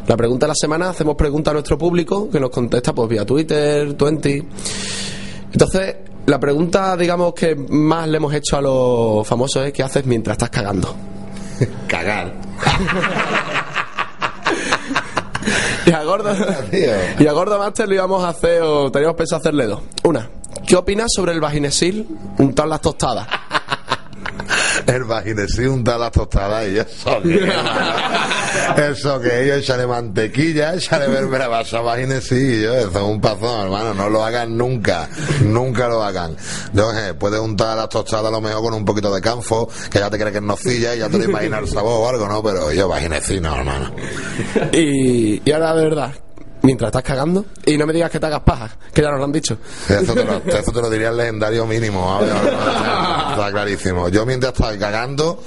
[0.06, 3.24] La pregunta de la semana, hacemos pregunta a nuestro público, que nos contesta pues vía
[3.24, 4.46] Twitter, Twenty.
[5.50, 10.06] Entonces, la pregunta, digamos, que más le hemos hecho a los famosos es ¿qué haces
[10.06, 10.94] mientras estás cagando?
[11.88, 12.32] Cagar.
[15.86, 16.34] Y a Gordo,
[17.18, 19.82] y a Gordo Master le íbamos a hacer, o teníamos pensado hacerle dos.
[20.04, 20.30] Una,
[20.66, 22.06] ¿qué opinas sobre el vaginesil
[22.38, 23.26] untar las tostadas?
[24.86, 27.48] El vaginesí unta las tostadas y eso que
[28.90, 33.64] eso que ellos echarle mantequilla, echarle verbena basa vaginesí y yo, eso es un pazón,
[33.64, 35.08] hermano, no lo hagan nunca,
[35.42, 36.36] nunca lo hagan.
[36.72, 39.98] Yo eh, puedes untar las tostadas a lo mejor con un poquito de canfo, que
[39.98, 42.28] ya te crees que es nocilla y ya te lo imaginas el sabor o algo,
[42.28, 42.42] ¿no?
[42.42, 43.92] Pero yo vaginesí no, hermano.
[44.72, 46.12] Y, y ahora de verdad,
[46.64, 49.24] mientras estás cagando, y no me digas que te hagas pajas, que ya nos lo
[49.24, 49.58] han dicho.
[49.88, 52.18] Eso te lo, eso te lo diría el legendario mínimo.
[52.18, 52.32] ¿vale?
[53.30, 54.08] Está clarísimo.
[54.08, 55.42] Yo mientras estoy cagando,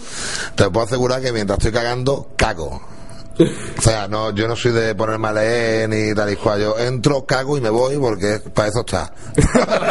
[0.56, 2.97] te puedo asegurar que mientras estoy cagando, cago.
[3.40, 6.62] O sea, no, yo no soy de ponerme a leer ni tal y cual.
[6.62, 9.14] Yo entro, cago y me voy porque para eso está.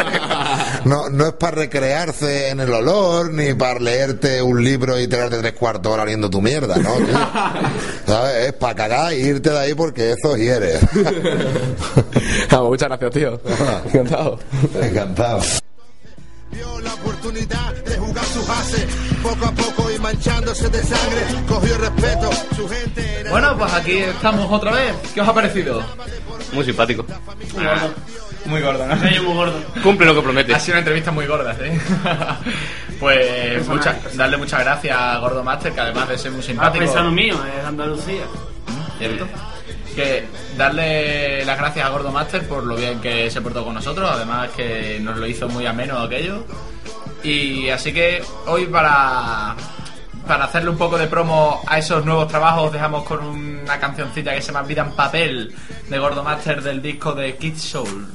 [0.85, 5.37] no, no es para recrearse en el olor ni para leerte un libro y tirarte
[5.37, 6.89] tres cuartos hora oliendo tu mierda, ¿no?
[8.05, 8.47] ¿Sabes?
[8.47, 10.79] Es para cagar e irte de ahí porque eso hiere.
[12.51, 13.41] Vamos, muchas gracias, tío.
[13.85, 14.39] Encantado.
[14.81, 15.41] Encantado.
[18.37, 18.87] Vio la oportunidad de jugar su base,
[19.23, 23.31] poco a poco y manchándose de sangre, cogió respeto, su gente era...
[23.31, 24.95] Bueno, pues aquí estamos otra vez.
[25.13, 25.83] ¿Qué os ha parecido?
[26.53, 27.05] Muy simpático.
[28.45, 29.53] Muy gordo, muy gordo.
[29.83, 30.55] Cumple lo que promete.
[30.55, 31.77] Ha sido una entrevista muy gorda, ¿eh?
[32.99, 36.85] pues mucha- darle muchas gracias a Gordo Master, que además de ser muy Ah, simpático,
[36.85, 38.23] pensando mío, es Andalucía.
[38.97, 39.27] ¿cierto?
[39.95, 40.25] Que
[40.57, 44.49] darle las gracias a Gordo Master por lo bien que se portó con nosotros, además
[44.55, 46.45] que nos lo hizo muy ameno aquello.
[47.27, 49.53] Y así que hoy para
[50.25, 54.41] para hacerle un poco de promo a esos nuevos trabajos dejamos con una cancioncita que
[54.41, 55.53] se llama Vida en papel
[55.89, 58.07] de Gordo Master del disco de Kid Soul.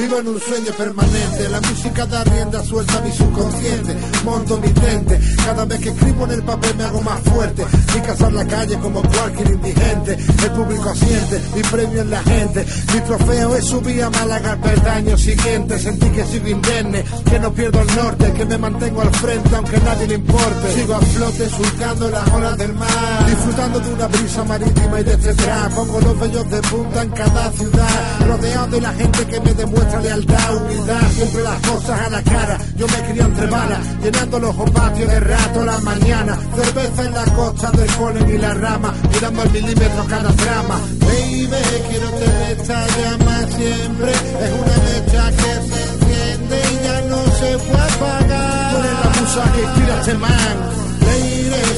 [0.00, 4.72] Vivo en un sueño permanente, la música da rienda suelta a mi subconsciente, monto mi
[4.80, 8.46] mente, cada vez que escribo en el papel me hago más fuerte, sin cazar la
[8.46, 13.66] calle como cualquier indigente, el público asiente, mi premio en la gente, mi trofeo es
[13.66, 18.32] subir a Málaga el peldaño siguiente, sentí que sigo indemne, que no pierdo el norte,
[18.32, 22.26] que me mantengo al frente aunque a nadie le importe, sigo a flote surcando las
[22.32, 25.34] olas del mar, disfrutando de una brisa marítima y de este
[25.76, 29.89] pongo los vellos de punta en cada ciudad, rodeado de la gente que me demuestra
[29.98, 32.58] lealtad, humildad, siempre las cosas a la cara.
[32.76, 36.38] Yo me crié entre balas, llenando los patios de rato a la mañana.
[36.54, 40.80] Cerveza en la costa del polen y la rama, mirando al milímetro cada trama.
[41.00, 41.50] Baby,
[41.88, 44.12] quiero tener esta llama siempre.
[44.12, 48.74] Es una mecha que se enciende y ya no se puede apagar.
[48.74, 50.80] Tú la musa que inspira este man.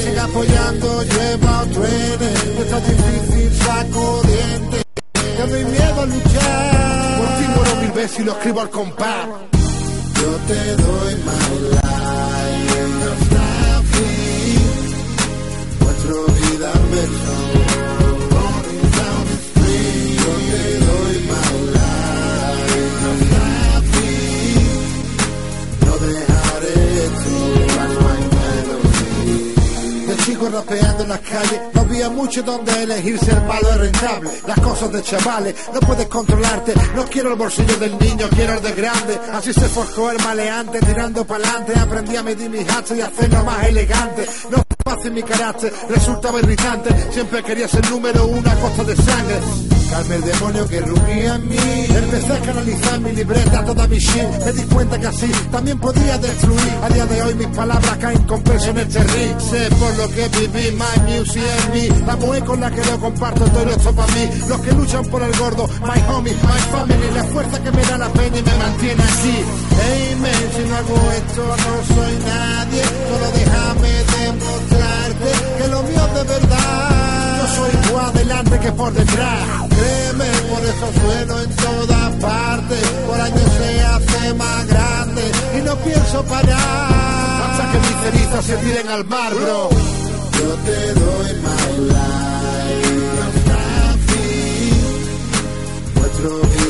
[0.03, 2.45] Siga apoyando, lleva trenes.
[2.59, 4.85] Está difícil, saco dientes.
[5.13, 7.02] Que no hay miedo a luchar.
[7.95, 9.27] Y lo escribo al compás.
[9.27, 11.82] Yo te doy my
[30.43, 34.31] Chico rapeando en las calles, no había mucho donde elegir ser malo es rentable.
[34.47, 36.75] Las cosas de chavales, no puedes controlarte.
[36.97, 39.21] No quiero el bolsillo del niño, quiero el de grande.
[39.33, 41.79] Así se forjó el maleante, tirando pa'lante.
[41.79, 44.27] Aprendí a medir mis hachas y hacerlo más elegante.
[44.51, 46.91] No fácil mi carácter, resultaba irritante.
[47.13, 49.82] Siempre quería ser número uno a costa de sangre.
[49.93, 51.57] Calme el demonio que rugía en mí.
[51.91, 54.27] Empecé a canalizar mi libreta, toda mi shit.
[54.43, 56.73] Me di cuenta que así también podía destruir.
[56.83, 59.39] A día de hoy mis palabras caen con peso en este ring.
[59.39, 62.05] Sé por lo que viví, my music en mí.
[62.07, 64.31] La mujer con la que lo comparto, todo esto para mí.
[64.49, 67.11] Los que luchan por el gordo, my homie, my family.
[67.15, 69.45] La fuerza que me da la pena y me mantiene así.
[69.79, 72.83] Hey man, si no hago esto no soy nadie.
[73.11, 73.93] Solo déjame
[74.25, 77.02] demostrarte que lo mío es de verdad.
[77.43, 79.43] Yo soy igual adelante que por detrás.
[79.69, 82.89] Créeme, por eso sueno en todas partes.
[83.09, 85.23] Por años se hace más grande
[85.59, 86.93] y no pienso parar.
[87.43, 89.71] Hasta que mis cenizas se tiren al mar, bro.
[89.71, 92.33] Yo te doy my life.
[95.97, 96.62] Nuestro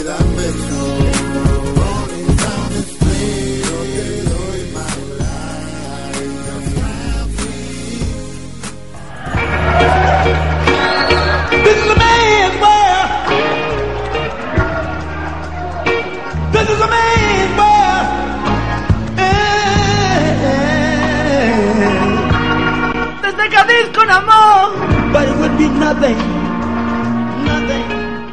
[23.43, 25.13] Con amor.
[25.13, 26.17] But it would be nothing.
[27.45, 28.33] Nothing.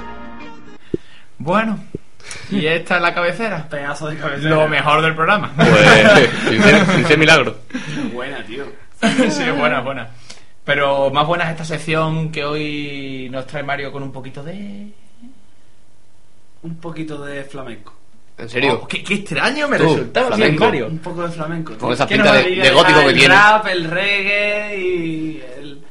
[1.39, 1.79] Bueno,
[2.51, 3.67] y esta es la cabecera.
[3.67, 4.49] Pedazo de cabecera.
[4.49, 5.51] Lo mejor del programa.
[5.55, 7.57] Pues, sin ser, sin ser milagro.
[8.13, 8.65] Buena, tío.
[9.29, 10.09] sí, buena, buena.
[10.63, 14.91] Pero más buena es esta sección que hoy nos trae Mario con un poquito de...
[16.61, 17.98] Un poquito de flamenco.
[18.39, 18.79] ¿En serio?
[18.83, 20.65] Oh, qué, qué extraño me resultaba flamenco.
[20.87, 21.77] Un poco de flamenco.
[21.77, 23.35] Con esa pinta de- de gótico que el tiene.
[23.35, 25.81] rap, el reggae y el...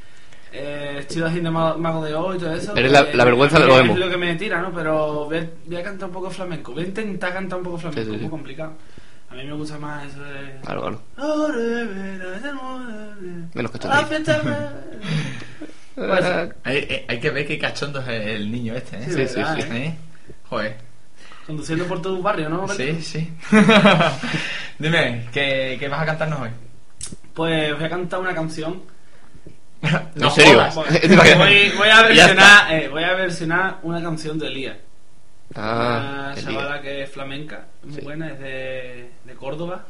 [0.52, 2.74] Eh, de mago, de hoy y todo eso.
[2.76, 3.96] Eres la- que- la vergüenza de lo Es emo.
[3.96, 4.72] lo que me tira, ¿no?
[4.72, 6.72] Pero voy a, voy a cantar un poco flamenco.
[6.72, 8.00] Voy a intentar cantar un poco flamenco.
[8.02, 8.22] Sí, sí, Es sí.
[8.22, 8.72] muy complicado.
[9.30, 10.58] A mí me gusta más eso de...
[10.62, 11.02] Claro, claro.
[13.54, 14.06] Menos que La esto.
[14.08, 14.42] fiesta
[15.94, 16.24] Pues,
[16.64, 19.04] Hay, hay- hay que ver qué cachondo es el niño este, ¿eh?
[19.06, 19.62] Sí, sí, sí.
[19.72, 19.94] ¿Eh?
[20.48, 20.76] Joder.
[21.48, 22.68] Conduciendo por tu barrio, ¿no?
[22.68, 23.32] Sí, sí.
[24.78, 26.50] Dime, ¿qué, ¿qué vas a cantarnos hoy?
[27.32, 28.82] Pues voy a cantar una canción.
[29.82, 30.58] ¿En serio?
[30.74, 34.76] voy, voy a Ya versionar, eh, voy a versionar una canción de Elías.
[35.54, 39.86] Ah, una chavala que es flamenca, muy buena, es de, de Córdoba.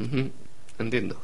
[0.79, 1.21] Entiendo.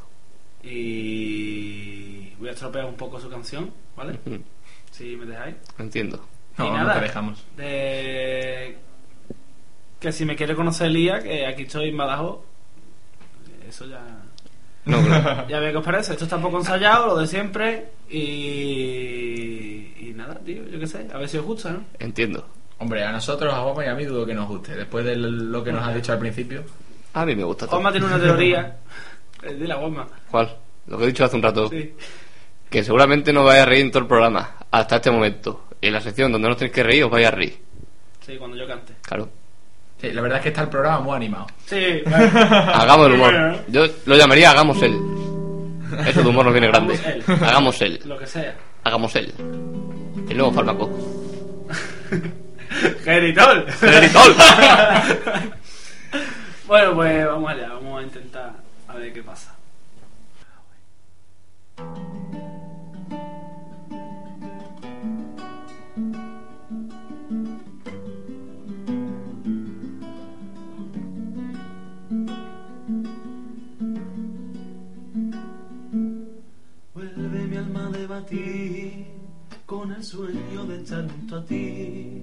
[0.64, 4.18] Y voy a estropear un poco su canción, ¿vale?
[4.26, 4.42] Ujú,
[4.90, 5.54] Si me dejáis.
[5.78, 6.26] Entiendo.
[6.58, 7.44] No, y no nada, te dejamos.
[7.56, 8.76] De...
[10.04, 12.40] Que si me quiere conocer Elías, que aquí estoy en Badajoz.
[13.66, 14.04] Eso ya...
[14.84, 15.48] No, claro.
[15.48, 16.12] Ya ve qué os parece.
[16.12, 17.86] Esto está poco ensayado, lo de siempre.
[18.10, 19.94] Y...
[19.98, 21.08] Y nada, tío, yo qué sé.
[21.10, 21.84] A ver si os gusta, ¿no?
[21.98, 22.46] Entiendo.
[22.80, 24.76] Hombre, a nosotros, a Juanma y a mí dudo que nos guste.
[24.76, 26.64] Después de lo que nos has dicho al principio.
[27.14, 27.76] A mí me gusta todo.
[27.76, 28.76] Juanma tiene una teoría.
[29.42, 30.06] Eh, Dile a Juanma.
[30.30, 30.54] ¿Cuál?
[30.86, 31.68] Lo que he dicho hace un rato.
[31.70, 31.94] Sí.
[32.68, 34.56] Que seguramente no vais a reír en todo el programa.
[34.70, 35.64] Hasta este momento.
[35.80, 37.58] Y en la sección donde no tenéis que reír, os vais a reír.
[38.20, 38.94] Sí, cuando yo cante.
[39.02, 39.43] Claro.
[40.04, 41.46] Sí, la verdad es que está el programa muy animado.
[41.64, 43.32] Sí, Hagamos el humor.
[43.32, 45.00] Bueno, Yo lo llamaría Hagamos él.
[46.06, 46.94] Eso de humor nos viene grande.
[46.94, 47.42] Hagamos él.
[47.42, 48.00] Hagamos él.
[48.04, 48.54] Lo que sea.
[48.82, 49.32] Hagamos él.
[50.28, 50.90] El nuevo fármaco.
[53.04, 53.66] Geritol.
[53.72, 54.34] Geritol.
[56.66, 57.68] bueno, pues vamos allá.
[57.68, 58.52] Vamos a intentar
[58.88, 59.54] a ver qué pasa.
[78.14, 79.06] A debatir
[79.66, 82.22] con el sueño de estar junto a ti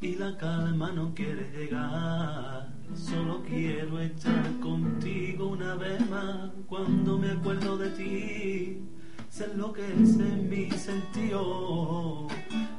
[0.00, 2.68] y la calma no quiere llegar.
[2.94, 8.82] Solo quiero estar contigo una vez más cuando me acuerdo de ti.
[9.28, 12.26] Se enloquece mi sentido.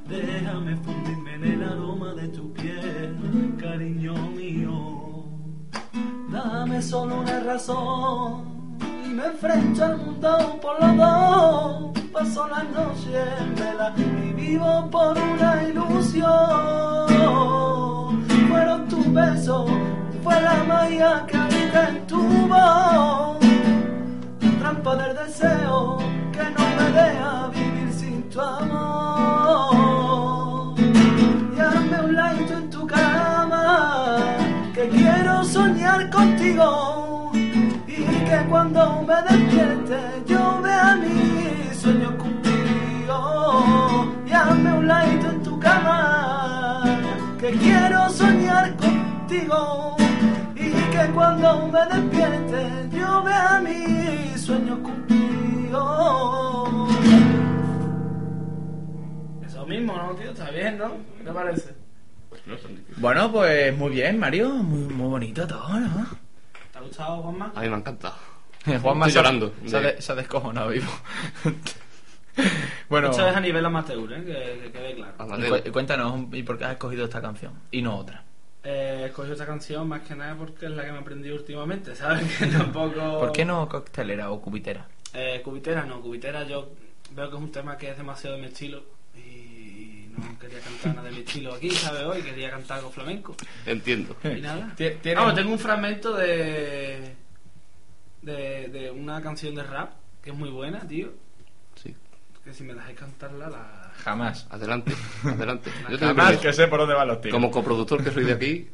[0.10, 5.24] Déjame fundirme en el aroma de tu piel, cariño mío.
[6.30, 8.44] Dame solo una razón
[9.06, 12.01] y me enfrento al mundo por los dos.
[12.12, 16.28] Paso la noche en vela y vivo por una ilusión.
[18.50, 19.72] Fueron tus besos,
[20.22, 23.38] fue la magia que habita en tu voz.
[24.60, 26.00] Trampa del deseo
[26.34, 29.82] que no me deja vivir sin tu amor.
[30.78, 31.60] Y
[32.04, 34.18] un ladito en tu cama,
[34.74, 37.32] que quiero soñar contigo.
[37.88, 40.41] Y que cuando me despierte yo
[41.82, 43.18] sueño cumplido.
[44.28, 46.84] Y hazme un ladito en tu cama,
[47.40, 49.96] que quiero soñar contigo.
[50.56, 55.82] Y que cuando me despierte yo vea mi sueño cumplido.
[59.44, 60.32] Eso mismo, ¿no, tío?
[60.32, 60.92] Está bien, ¿no?
[61.18, 61.76] ¿Qué te parece?
[62.98, 64.50] Bueno, pues muy bien, Mario.
[64.50, 66.06] Muy, muy bonito todo, ¿no?
[66.72, 67.52] ¿Te ha gustado, Juanma?
[67.56, 68.31] A mí me ha encantado.
[68.66, 69.54] Juanma Estoy se ha- llorando.
[69.66, 70.92] Se, ha de- se ha descojonado vivo.
[72.90, 74.24] bueno, Esto es a nivel amateur, ¿eh?
[74.24, 75.14] Que, que quede claro.
[75.20, 75.26] Ah,
[75.64, 78.24] cu- cuéntanos ¿y por qué has escogido esta canción y no otra?
[78.64, 82.24] Eh, escogí esta canción más que nada porque es la que me aprendí últimamente, ¿sabes?
[82.40, 83.20] Que tampoco...
[83.20, 84.86] ¿Por qué no coctelera o cubitera?
[85.14, 86.70] Eh, cubitera no, cubitera yo
[87.16, 88.84] veo que es un tema que es demasiado de mi estilo
[89.16, 92.04] y no quería cantar nada de mi estilo aquí, ¿sabes?
[92.04, 94.16] Hoy quería cantar algo flamenco Entiendo.
[94.24, 94.74] y nada.
[94.78, 97.16] Tiene- Vamos, tengo un fragmento de,
[98.22, 99.92] de de una canción de rap
[100.24, 101.10] que es muy buena, tío.
[101.76, 101.96] Sí.
[102.44, 103.92] Que si me dejáis cantarla, la...
[104.04, 104.48] Jamás.
[104.50, 104.94] Adelante.
[105.24, 105.72] Adelante.
[105.90, 106.42] Yo te doy Jamás permiso.
[106.42, 107.36] que sé por dónde van los tiros.
[107.36, 108.68] Como coproductor que soy de aquí,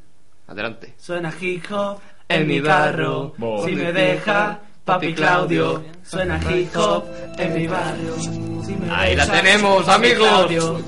[0.48, 0.94] adelante.
[0.98, 3.34] Suena hip hop en mi carro.
[3.38, 3.66] Bo.
[3.66, 5.84] Si me deja, papi Claudio.
[6.04, 7.06] Suena hip hop
[7.38, 8.16] en mi barrio.
[8.20, 10.28] Si me Ahí la tenemos, amigos.
[10.28, 10.80] Claudio.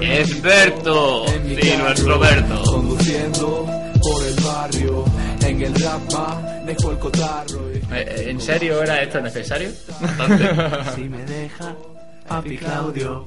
[0.00, 1.24] Experto.
[1.44, 2.62] Y nuestro Berto.
[2.64, 3.66] Conduciendo
[4.00, 5.04] por el barrio,
[5.42, 6.00] en el rap
[6.66, 7.72] dejo el cotarro.
[7.72, 9.70] y- Eh, eh, ¿En serio era esto necesario?
[10.94, 11.74] Si me deja,
[12.26, 13.24] papi Claudio.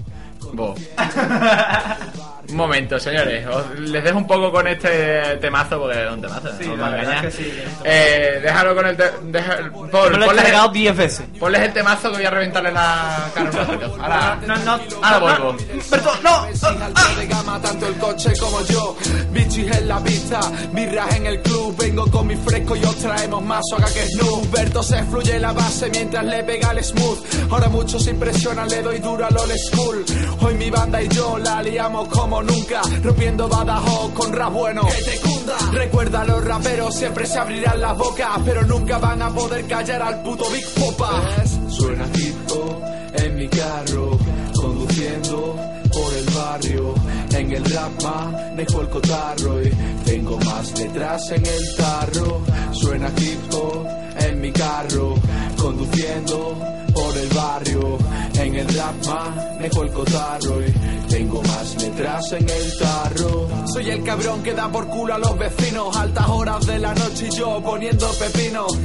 [0.53, 0.75] Bo.
[2.49, 3.45] Un momento, señores.
[3.47, 6.49] Os- les dejo un poco con este temazo porque es un temazo.
[6.59, 7.51] Sí, no os la que sí,
[7.83, 8.97] Eh, déjalo con el.
[8.97, 9.57] te- deja-
[9.91, 11.25] Paul, lo he ponles, cargado el, 10 veces.
[11.39, 13.95] ponles el temazo que voy a reventarle la cara un ratito.
[14.01, 15.57] Ahora, No, no, ahora vuelvo.
[15.89, 16.29] Berto, no.
[16.41, 18.95] Alto de gama, tanto el coche como yo.
[19.31, 20.39] Bichis en la pista,
[20.71, 21.75] birras en el club.
[21.77, 24.51] Vengo con mi fresco y os traemos más soga que Snoop.
[24.51, 27.19] Berto se fluye la base mientras le pega el smooth.
[27.51, 30.05] Ahora muchos se impresionan, le doy duro al old school.
[30.41, 34.83] Hoy mi banda y yo la liamos como nunca, rompiendo Badajoz con rap bueno.
[34.83, 35.57] Que te cunda.
[35.73, 40.23] Recuerda, los raperos siempre se abrirán las bocas, pero nunca van a poder callar al
[40.23, 41.43] puto Big Popa.
[41.67, 42.81] Suena hop
[43.15, 44.17] en mi carro,
[44.53, 45.57] conduciendo
[45.91, 46.93] por el barrio.
[47.33, 49.69] En el rap manejo el cotarro y
[50.05, 52.41] tengo más letras en el tarro.
[52.71, 53.87] Suena hip hop
[54.19, 55.15] en mi carro,
[55.57, 56.57] conduciendo
[56.93, 57.97] por el barrio.
[58.35, 60.71] En el rap manejo el cotarro y
[61.09, 63.47] tengo más letras en el tarro.
[63.71, 67.27] Soy el cabrón que da por culo a los vecinos, altas horas de la noche
[67.31, 68.67] y yo poniendo pepino.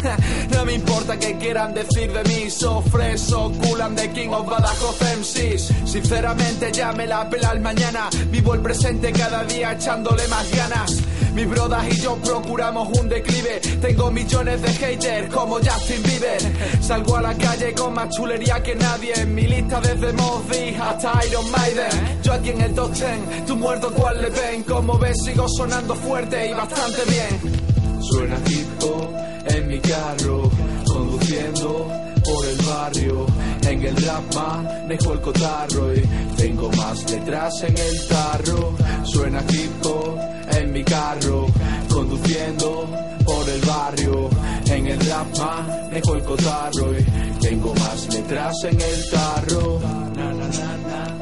[0.51, 4.31] No me importa que quieran decir de mí, so fresh, so cool, I'm the king
[4.31, 5.73] of Badajoz MCs.
[5.85, 11.03] Sinceramente ya me la pela el mañana, vivo el presente cada día echándole más ganas.
[11.37, 13.61] Mis brodas y yo procuramos un declive.
[13.83, 16.41] Tengo millones de haters como Justin Bieber.
[16.81, 19.13] Salgo a la calle con más chulería que nadie.
[19.15, 22.23] En mi lista desde Mozzie hasta Iron Maiden.
[22.23, 24.63] Yo aquí en el top ten, tú muerto cual le ven.
[24.65, 28.03] Como ves, sigo sonando fuerte y bastante bien.
[28.03, 29.11] Suena hip hop
[29.47, 30.51] en mi carro,
[30.87, 31.91] conduciendo
[32.25, 33.27] por el barrio.
[33.63, 36.01] En el rap manejo el cotarro y
[36.37, 38.75] tengo más letras en el tarro.
[39.05, 40.19] Suena hip hop
[40.59, 41.47] en mi carro,
[41.93, 42.89] conduciendo
[43.25, 44.31] por el barrio.
[44.67, 47.05] En el rap manejo el cotarro y
[47.41, 49.81] tengo más letras en el tarro.
[50.17, 51.16] Na, na, na.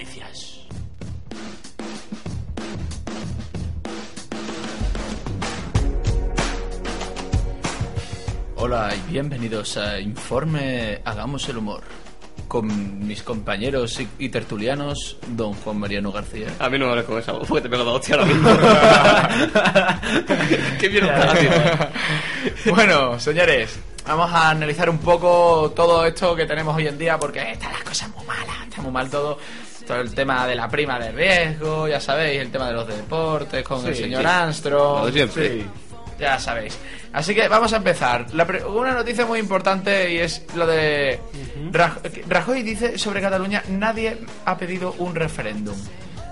[0.00, 0.60] Noticias.
[8.56, 11.82] Hola y bienvenidos a Informe Hagamos el Humor.
[12.48, 16.48] Con mis compañeros y, y tertulianos, don Juan Mariano García.
[16.58, 18.50] A mí no me hables con esa voz porque te pego la hostia ahora mismo.
[20.80, 21.92] ¿Qué mierda?
[22.66, 27.52] Bueno, señores, vamos a analizar un poco todo esto que tenemos hoy en día porque
[27.52, 29.38] están las cosas muy malas, está muy mal todo.
[29.90, 33.62] Todo el tema de la prima de riesgo, ya sabéis, el tema de los deportes
[33.64, 34.26] con el señor sí.
[34.28, 35.12] Armstrong.
[35.12, 35.64] Siempre.
[36.18, 36.78] Ya sabéis.
[37.12, 38.26] Así que vamos a empezar.
[38.34, 41.18] La pre- una noticia muy importante y es lo de
[41.72, 45.74] Raj- Rajoy dice sobre Cataluña nadie ha pedido un referéndum.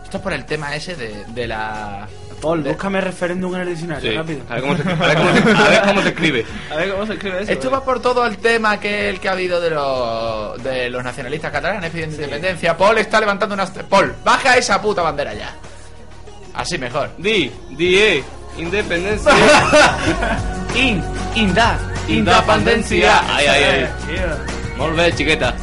[0.04, 2.06] Esto es por el tema ese de, de la
[2.40, 4.16] Paul, búscame referéndum en el diccionario, Sí.
[4.16, 4.40] rápido.
[4.48, 6.46] A ver cómo se, a ver cómo se- a ver cómo se escribe.
[6.70, 7.52] A ver cómo se escribe eso.
[7.52, 11.02] Esto va por todo el tema que el que ha habido de los de los
[11.02, 12.76] nacionalistas catalanes pidiendo independencia.
[12.76, 15.52] Paul está levantando unas Paul, baja esa puta bandera ya.
[16.54, 17.10] Así mejor.
[17.18, 18.24] Di, di, eh,
[18.56, 19.32] independencia.
[20.76, 21.02] In,
[21.34, 21.78] inda,
[22.08, 23.20] Independencia.
[23.34, 23.80] Ay, ay, ay.
[23.82, 23.88] Eh.
[24.76, 25.54] Molt bé, chiqueta.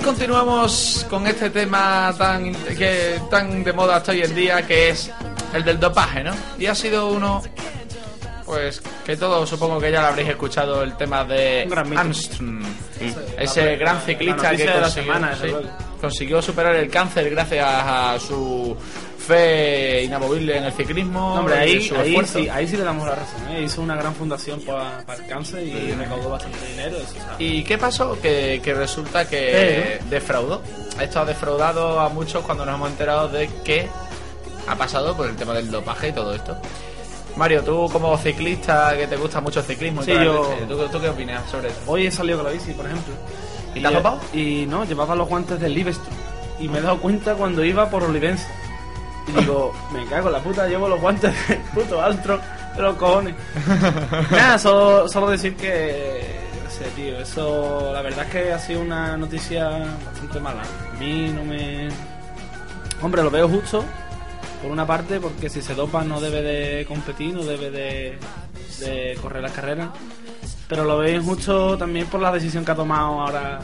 [0.00, 4.88] Pues continuamos con este tema tan que tan de moda hasta hoy en día que
[4.88, 5.10] es
[5.52, 6.32] el del dopaje, ¿no?
[6.58, 7.42] Y ha sido uno
[8.46, 11.68] pues que todos supongo que ya lo habréis escuchado el tema de.
[11.94, 12.64] Armstrong,
[13.38, 15.52] ese gran ciclista que consiguió, semana, sí,
[16.00, 18.74] consiguió superar el cáncer gracias a su
[19.34, 21.80] fe inamovible en el ciclismo, No, hombre, y ahí,
[22.26, 23.48] sí, ahí sí le damos la razón.
[23.50, 23.62] ¿eh?
[23.62, 26.96] Hizo una gran fundación pa- para el cáncer y recaudó bastante dinero.
[26.96, 28.18] Eso, ¿Y qué pasó?
[28.20, 30.62] Que, que resulta que defraudó.
[31.00, 33.88] Esto ha defraudado a muchos cuando nos hemos enterado de que
[34.66, 36.56] ha pasado por el tema del dopaje y todo esto.
[37.36, 41.00] Mario, tú como ciclista que te gusta mucho el ciclismo, y Sí, yo- ¿tú, tú
[41.00, 41.80] qué opinas sobre esto?
[41.86, 43.14] Hoy he salido con la bici, por ejemplo.
[43.74, 44.20] ¿Y te has dopado?
[44.34, 46.12] Y no, llevaba los guantes del Livestock.
[46.58, 48.46] Y me he dado cuenta cuando iba por Olivenza.
[49.28, 52.40] Y digo, me cago en la puta, llevo los guantes del puto Altro
[52.76, 53.34] de los cojones.
[54.30, 56.40] Nada, solo, solo decir que.
[56.64, 57.90] qué sé, tío, eso.
[57.92, 59.68] La verdad es que ha sido una noticia
[60.04, 60.62] bastante mala.
[60.62, 61.88] A mí no me.
[63.02, 63.84] Hombre, lo veo justo.
[64.62, 68.18] Por una parte, porque si se dopa no debe de competir, no debe de,
[68.80, 69.88] de correr las carreras.
[70.68, 73.60] Pero lo veo injusto también por la decisión que ha tomado ahora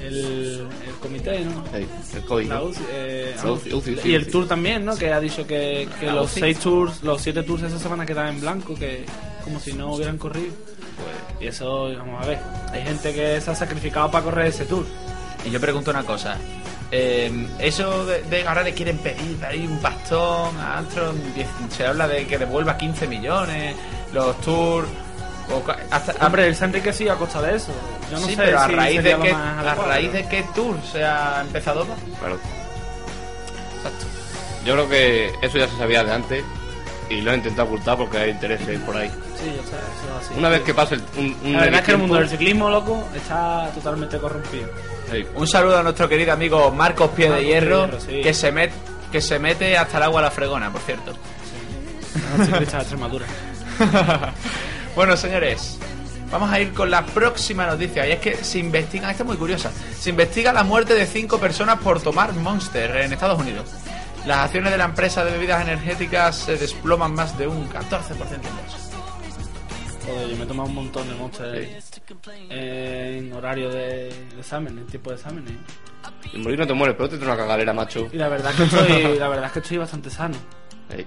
[0.00, 0.66] el
[1.00, 1.64] comité, ¿no?
[1.76, 2.46] Ey, el COVID.
[2.48, 2.64] La ¿no?
[2.64, 4.96] UCI, eh, La vamos, UCI, UCI, sí, y el tour también, ¿no?
[4.96, 6.40] Que ha dicho que, los UCI.
[6.40, 9.04] seis tours, los siete tours esa semana quedan en blanco, que
[9.44, 10.52] como si no hubieran corrido.
[10.96, 12.38] Pues, y eso, vamos a ver,
[12.72, 14.84] hay gente que se ha sacrificado para correr ese tour.
[15.46, 16.36] Y yo pregunto una cosa.
[16.92, 21.86] eh, eso de, de ahora le quieren pedir ahí un bastón a Armstrong, diez- se
[21.86, 23.74] habla de que devuelva 15 millones,
[24.12, 24.86] los tours,
[26.20, 27.72] Hombre, se ha enriquecido a costa de eso.
[28.10, 30.44] Yo no sí, sé pero a si raíz, sería de más a raíz de qué
[30.54, 31.98] tour se ha empezado más.
[32.18, 32.38] Claro.
[33.76, 34.06] Exacto.
[34.64, 36.44] Yo creo que eso ya se sabía de antes
[37.08, 39.08] y lo he intentado ocultar porque hay intereses por ahí.
[39.08, 40.34] Sí, ya está, eso es así.
[40.38, 42.70] Una vez que pase el, un, un La verdad es que el mundo del ciclismo,
[42.70, 44.68] loco, está totalmente corrompido.
[45.10, 45.26] Sí.
[45.34, 48.20] Un saludo a nuestro querido amigo Marcos Pie de Marcos Hierro, Pie de Hierro, sí.
[48.22, 48.70] que, se met,
[49.10, 51.12] que se mete hasta el agua a la fregona, por cierto.
[52.44, 53.26] Ciclistas de Extremadura.
[54.94, 55.78] bueno, señores,
[56.30, 58.06] vamos a ir con la próxima noticia.
[58.06, 61.38] Y es que se investiga, esta es muy curiosa, se investiga la muerte de cinco
[61.38, 63.68] personas por tomar Monster en Estados Unidos.
[64.26, 68.42] Las acciones de la empresa de bebidas energéticas se desploman más de un 14% en
[68.42, 68.78] bolsa.
[70.06, 71.82] Joder, yo me he tomado un montón de monster
[72.50, 75.52] en horario de, de examen, en tiempo de exámenes.
[76.34, 78.08] En morir no te mueres, pero te trae una cagalera, macho.
[78.12, 80.36] Y la verdad que estoy, la verdad es que estoy bastante sano.
[80.90, 81.06] Ey.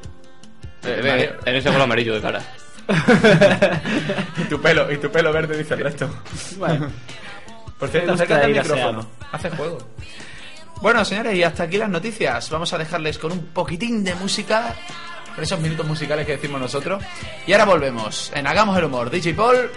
[0.86, 2.42] Eh, eh, en ese color amarillo de cara.
[4.38, 6.10] y tu pelo, y tu pelo verde dice el resto.
[6.58, 6.90] Bueno.
[7.80, 9.08] Por cierto, acércate al micrófono.
[9.32, 9.78] Hace juego.
[10.82, 12.50] Bueno, señores, y hasta aquí las noticias.
[12.50, 14.76] Vamos a dejarles con un poquitín de música.
[15.36, 17.04] Con esos minutos musicales que decimos nosotros.
[17.48, 19.10] Y ahora volvemos en Hagamos el Humor.
[19.10, 19.70] DJ Paul.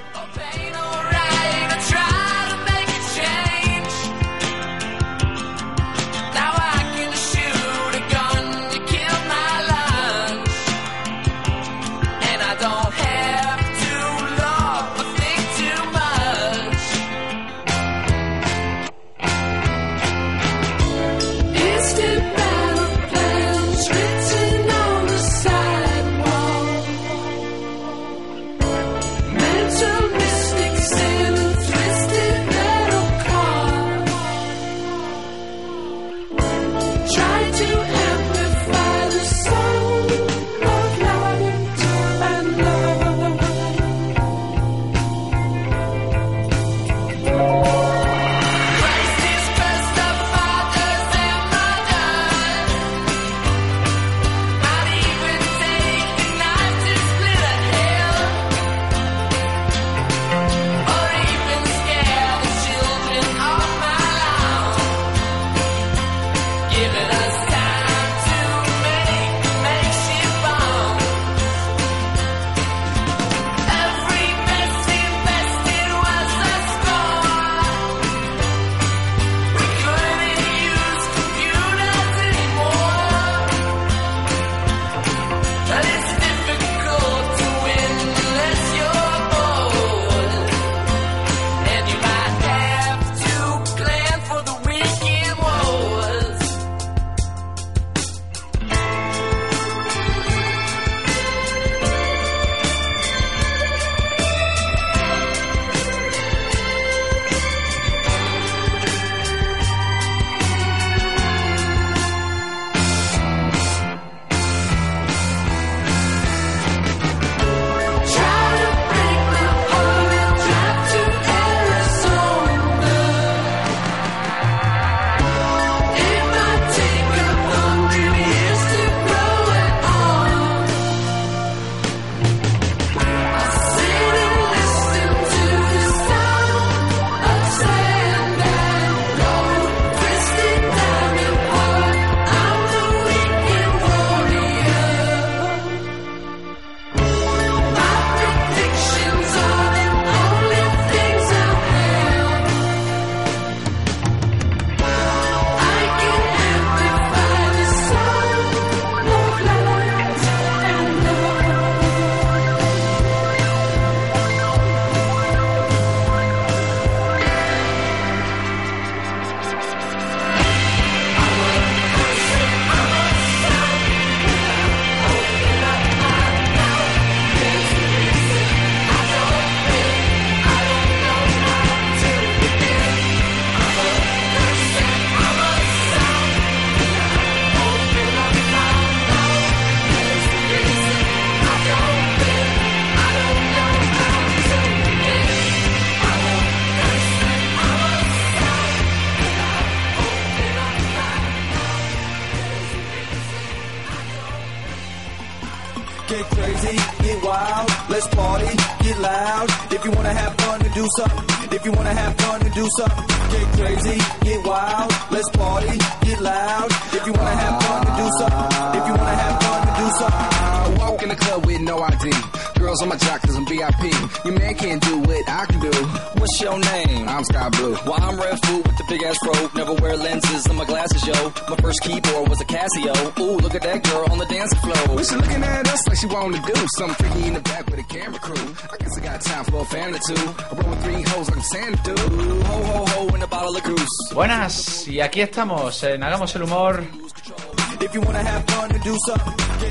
[206.16, 208.48] Get crazy, get wild, let's party,
[208.80, 209.50] get loud.
[209.70, 212.66] If you wanna have fun and do something, if you wanna have fun and do
[212.78, 216.70] something, get crazy, get wild, let's party, get loud.
[216.96, 219.88] If you wanna have fun and do something, if you wanna have fun and do
[220.00, 220.78] something.
[220.80, 222.55] Walk in the club with no ID.
[222.66, 224.24] Girl, girls on my jock cause I'm VIP.
[224.24, 225.70] Your man can't do what I can do.
[226.18, 227.08] What's your name?
[227.08, 227.76] I'm Sky Blue.
[227.86, 229.34] Well, I'm Red Food with the big ass fro.
[229.54, 231.14] Never wear lenses on my glasses, yo.
[231.48, 233.18] My first keyboard was a Casio.
[233.20, 235.04] Ooh, look at that girl on the dance floor.
[235.04, 237.84] She looking at us like she to do something freaky in the back with a
[237.84, 238.54] camera crew.
[238.72, 240.22] I guess I got time for a fan or two.
[240.26, 242.42] I roll with three hoes like Santa dude.
[242.46, 244.12] Ho, ho, ho, in a bottle of goose.
[244.12, 247.05] Buenas, y aquí estamos en Hagamos el Humor.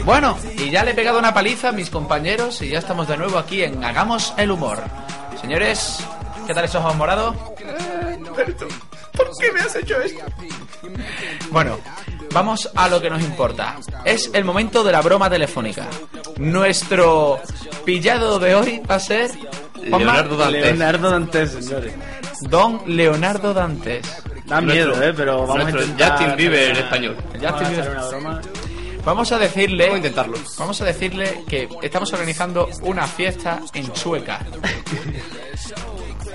[0.04, 3.18] Bueno, y ya le he pegado una paliza a mis compañeros y ya estamos de
[3.18, 4.84] nuevo aquí en Hagamos el Humor.
[5.42, 6.00] Señores,
[6.46, 7.36] ¿qué tal esos ojos morados?
[9.16, 10.24] ¿Por qué me has hecho esto?
[11.52, 11.80] Bueno,
[12.32, 13.78] vamos a lo que nos importa.
[14.04, 15.88] Es el momento de la broma telefónica.
[16.38, 17.40] Nuestro
[17.86, 19.32] pillado de hoy va a ser
[19.82, 20.62] Leonardo Dantes.
[20.62, 21.94] Leonardo Dantes, señores.
[22.42, 24.06] Don Leonardo Dantes.
[24.46, 26.12] Da miedo, eh, pero vamos a Nuestro intentar.
[26.20, 27.16] Justin Bieber español.
[27.34, 27.90] Justin Vamos a Bieber.
[27.92, 28.42] una broma.
[29.04, 29.84] Vamos a decirle.
[29.86, 30.38] Vamos a intentarlo.
[30.60, 34.40] Vamos a decirle que estamos organizando una fiesta en Chueca.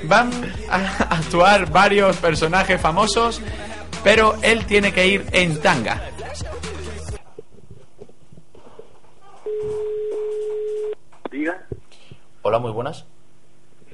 [0.04, 0.30] Van
[0.70, 0.76] a
[1.14, 3.40] actuar varios personajes famosos,
[4.02, 6.00] pero él tiene que ir en tanga.
[11.30, 11.66] Diga,
[12.42, 13.04] Hola, muy buenas.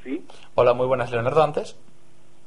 [0.02, 1.76] sí, Hola, muy buenas, Leonardo Dantes.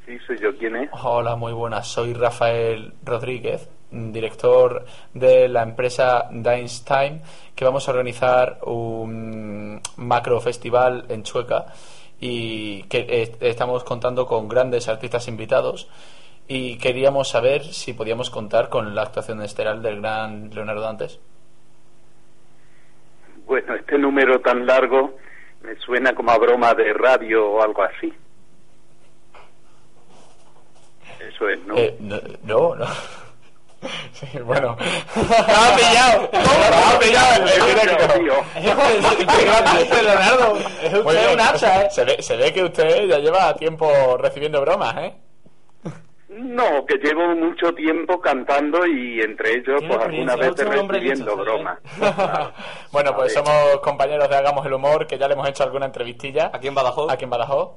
[0.09, 0.55] Sí, soy yo.
[0.57, 0.89] ¿Quién es?
[1.03, 1.87] Hola, muy buenas.
[1.87, 4.83] Soy Rafael Rodríguez, director
[5.13, 7.21] de la empresa Dines Time,
[7.55, 11.67] que vamos a organizar un macro festival en Chueca
[12.19, 15.87] y que eh, estamos contando con grandes artistas invitados
[16.47, 21.19] y queríamos saber si podíamos contar con la actuación estelar del gran Leonardo Dantes.
[23.45, 25.15] Bueno, este número tan largo
[25.61, 28.11] me suena como a broma de radio o algo así.
[31.19, 31.75] Eso es, ¿no?
[31.77, 32.75] Eh, no, no.
[32.75, 32.85] no.
[34.11, 34.75] Sí, bueno.
[34.75, 36.29] ¡Me ha pillado!
[36.33, 38.07] ¡Me ha pillado el directo!
[40.03, 40.57] Leonardo!
[40.83, 41.87] Es usted un hacha, ¿eh?
[41.89, 45.13] Se ve, se ve que usted ya lleva tiempo recibiendo bromas, ¿eh?
[46.29, 50.69] No, que llevo mucho tiempo cantando y entre ellos, pues alguna experiencia, vez usted es
[50.69, 51.79] un hombre recibiendo bromas.
[52.91, 56.51] bueno, pues somos compañeros de Hagamos el Humor, que ya le hemos hecho alguna entrevistilla.
[56.53, 57.11] Aquí en Badajoz.
[57.11, 57.71] Aquí en Badajoz.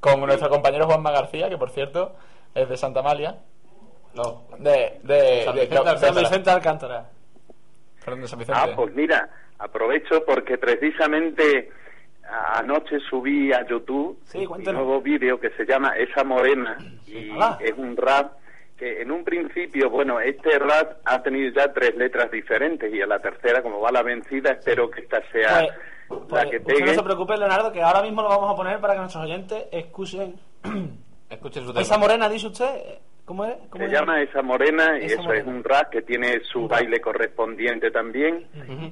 [0.00, 2.14] Con nuestro compañero Juanma García, que por cierto
[2.54, 3.36] es de Santa Amalia.
[4.14, 4.44] No.
[4.58, 4.98] De.
[5.02, 5.94] de, San Vicente de- Alcántara.
[5.94, 7.10] de- San Vicente Alcántara.
[8.04, 8.60] Perdón, de San Vicente.
[8.62, 9.28] Ah, pues mira,
[9.58, 11.70] aprovecho porque precisamente
[12.54, 16.76] anoche subí a YouTube Sí, un nuevo vídeo que se llama Esa Morena
[17.06, 17.58] y Hola.
[17.60, 18.32] es un rap
[18.76, 23.06] que en un principio, bueno, este rap ha tenido ya tres letras diferentes y a
[23.06, 25.66] la tercera, como va la vencida, espero que esta sea
[26.06, 26.94] Pues, la pues, que usted no pegue.
[26.94, 30.36] se preocupe, Leonardo, que ahora mismo lo vamos a poner para que nuestros oyentes escuchen.
[31.30, 31.80] Escuche su tema.
[31.82, 32.98] Esa morena, dice usted.
[33.24, 33.56] ¿Cómo es?
[33.68, 33.92] ¿Cómo Se es?
[33.92, 35.42] llama Esa Morena y Esa eso Morena.
[35.42, 38.46] es un rap que tiene su baile correspondiente también.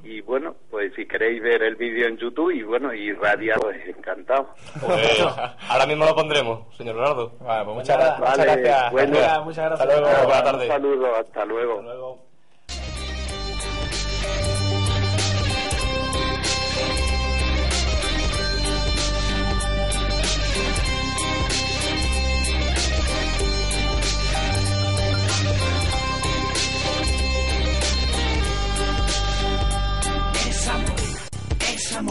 [0.04, 3.78] Y bueno, pues si queréis ver el vídeo en YouTube y bueno, y radiar, pues
[3.88, 4.50] encantado.
[4.84, 5.20] Pues,
[5.70, 7.32] ahora mismo lo pondremos, señor Leonardo.
[7.40, 8.92] Vale, pues muchas, Pues muchas Vale, gracias.
[8.92, 9.08] bueno.
[9.44, 9.72] Muchas gracias.
[9.72, 10.26] Hasta luego.
[10.26, 11.72] Buenas Un saludo, hasta luego.
[11.78, 12.25] Hasta luego.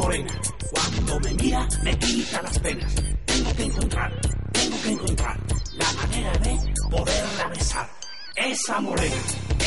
[0.06, 0.40] Morena,
[0.72, 2.94] cuando me mira me quita las penas.
[3.26, 4.22] Tengo que encontrar,
[4.54, 5.40] tengo que encontrar
[5.74, 6.60] la manera de
[6.92, 7.90] poderla besar.
[8.36, 9.16] Esa morena,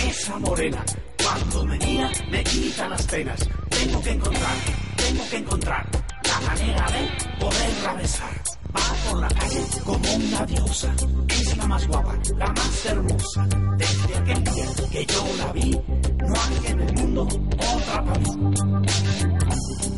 [0.06, 0.84] esa morena,
[1.24, 3.40] cuando me mira me quita las penas.
[3.68, 4.56] Tengo que encontrar,
[4.96, 5.86] tengo que encontrar
[6.22, 7.02] la manera de
[7.40, 8.42] poderla besar.
[8.76, 10.94] Va por la calle como una diosa,
[11.30, 13.48] es la más guapa, la más hermosa.
[13.76, 17.28] Desde aquel día que yo la vi, no hay en el mundo
[17.58, 19.97] otra para mí.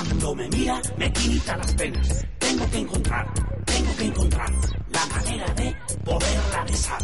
[0.00, 2.26] Cuando me mira me quita las penas.
[2.38, 3.34] Tengo que encontrar,
[3.66, 4.50] tengo que encontrar
[4.92, 7.02] la manera de poderla besar.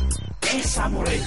[0.55, 1.27] Esa morena,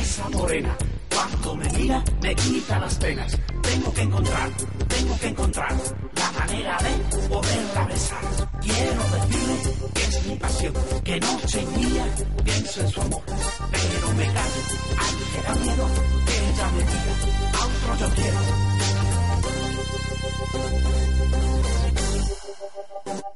[0.00, 0.76] esa morena,
[1.14, 3.38] cuando me mira me quita las penas.
[3.62, 4.50] Tengo que encontrar,
[4.88, 5.76] tengo que encontrar
[6.14, 8.48] la manera de poderla besar.
[8.62, 12.06] Quiero decirle que es mi pasión, que noche y día
[12.42, 13.22] pienso en su amor,
[13.70, 14.62] pero me callo,
[14.98, 15.86] ay, que da miedo
[16.26, 17.14] que ella me diga,
[17.52, 18.71] a otro yo quiero.
[20.44, 20.76] Thank
[23.06, 23.31] you.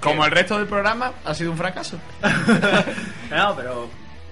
[0.00, 1.98] Como el resto del programa ha sido un fracaso.
[3.30, 3.88] No, pero,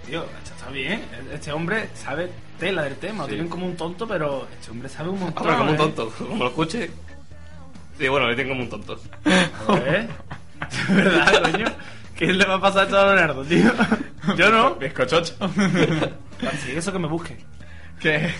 [0.06, 1.02] tío, esto está bien.
[1.32, 3.18] Este hombre sabe tela del tema.
[3.24, 3.30] Lo Sí.
[3.30, 5.42] tienen como un tonto, pero este hombre sabe un montón.
[5.42, 5.78] Hombre, como un ¿eh?
[5.78, 6.10] tonto.
[6.16, 6.90] Como lo escuche.
[7.98, 9.00] Sí, bueno, le tengo como un tonto.
[9.24, 10.08] ¿Eh?
[10.88, 11.66] ¿De verdad, coño?
[12.16, 13.72] ¿Qué le va a pasar a todo a Leonardo, tío?
[14.36, 14.74] Yo no.
[14.76, 15.34] Bizcochocho.
[16.64, 17.36] Sí, eso que me busque.
[18.00, 18.32] Que,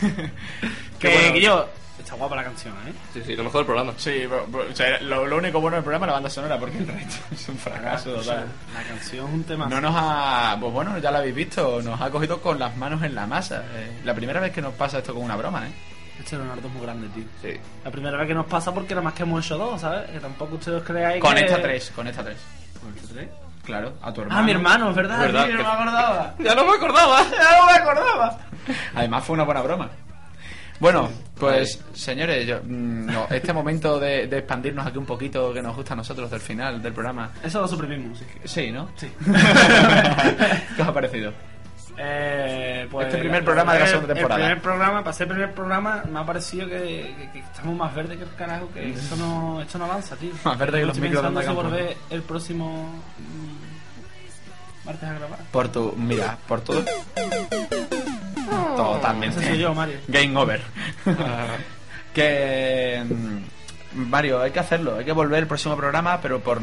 [0.98, 1.32] Que, bueno.
[1.34, 1.68] que yo...
[2.12, 2.92] Está guapa la canción, ¿eh?
[3.14, 3.92] Sí, sí, lo mejor del programa.
[3.96, 6.58] Sí, pero- pero, o sea, lo, lo único bueno del programa es la banda sonora,
[6.58, 8.48] porque el resto es un fracaso O sea, total.
[8.74, 9.66] la canción es un tema.
[9.66, 10.56] No nos ha.
[10.60, 13.62] Pues bueno, ya lo habéis visto, nos ha cogido con las manos en la masa.
[13.74, 15.72] Eh, la primera vez que nos pasa esto con una broma, ¿eh?
[16.18, 17.24] Este Leonardo es muy grande, tío.
[17.40, 17.58] Sí.
[17.82, 20.10] La primera vez que nos pasa porque nada más que hemos hecho dos, ¿sabes?
[20.10, 21.40] Que tampoco ustedes creáis Con que...
[21.46, 22.36] esta tres, con esta tres.
[22.80, 23.28] ¿Con esta tres?
[23.64, 24.40] Claro, a tu hermano.
[24.40, 25.46] Ah, mi hermano, es verdad, ¿Verdad?
[25.46, 26.34] tío, Que- no me acordaba.
[26.40, 27.20] Ya no me acordaba.
[27.30, 28.38] Ya no me acordaba.
[28.94, 29.90] Además fue una buena broma.
[30.82, 31.08] Bueno,
[31.38, 35.76] pues señores, yo, mm, no, este momento de, de expandirnos aquí un poquito que nos
[35.76, 37.30] gusta a nosotros del final del programa.
[37.40, 38.24] Eso lo suprimimos, sí.
[38.42, 38.88] Sí, ¿no?
[38.96, 39.08] Sí.
[40.76, 41.32] ¿Qué os ha parecido?
[41.96, 44.40] Eh, pues, Este primer programa de la segunda temporada.
[44.40, 47.76] El primer programa, para ser el primer programa, me ha parecido que, que- que estamos
[47.76, 50.32] más verdes que el carajo, que esto no, esto no avanza, tío.
[50.42, 54.86] Más verde que Yo los estoy micros de pensando si Onda volver el próximo mm,
[54.86, 55.38] martes a grabar.
[55.52, 55.92] Por tu.
[55.96, 56.82] Mira, por todo.
[58.76, 59.38] Totalmente.
[59.38, 59.98] Ese soy yo, Mario.
[60.08, 60.62] Game over.
[62.14, 63.02] que.
[63.08, 64.96] mm, Mario, hay que hacerlo.
[64.98, 66.60] Hay que volver el próximo programa, pero por.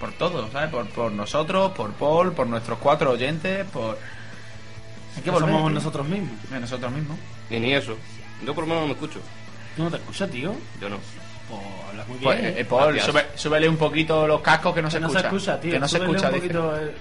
[0.00, 0.68] Por todo, ¿sabes?
[0.70, 3.96] Por, por nosotros, por Paul, por nuestros cuatro oyentes, por.
[5.16, 5.48] Hay que volver.
[5.50, 5.74] somos tío.
[5.74, 6.50] nosotros mismos.
[6.50, 7.16] De nosotros mismos.
[7.50, 7.96] Ni, ni eso.
[8.44, 9.20] Yo por lo menos no me escucho.
[9.76, 10.54] ¿Tú no te escuchas, tío?
[10.80, 10.96] Yo no.
[11.48, 12.30] Pues hablas muy bien.
[12.40, 12.64] Pues, ¿eh?
[12.64, 15.20] Paul, sube- súbele un poquito los cascos que no, que se, no escucha.
[15.22, 15.70] se escucha, tío.
[15.72, 16.94] Que no se escucha, un poquito el-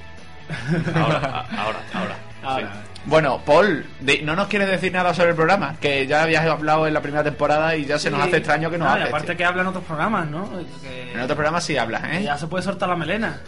[0.96, 2.18] ahora, ahora.
[2.44, 2.84] Ahora.
[3.06, 3.86] Bueno, Paul,
[4.24, 7.24] no nos quieres decir nada sobre el programa, que ya habías hablado en la primera
[7.24, 8.28] temporada y ya se nos Sí.
[8.28, 9.08] hace extraño que nos Ah, y hables.
[9.10, 10.47] aparte que hablan otros programas, ¿no?
[10.84, 12.24] Que, En otro programa sí hablas, que ¿eh?
[12.24, 13.39] ya se puede soltar la melena.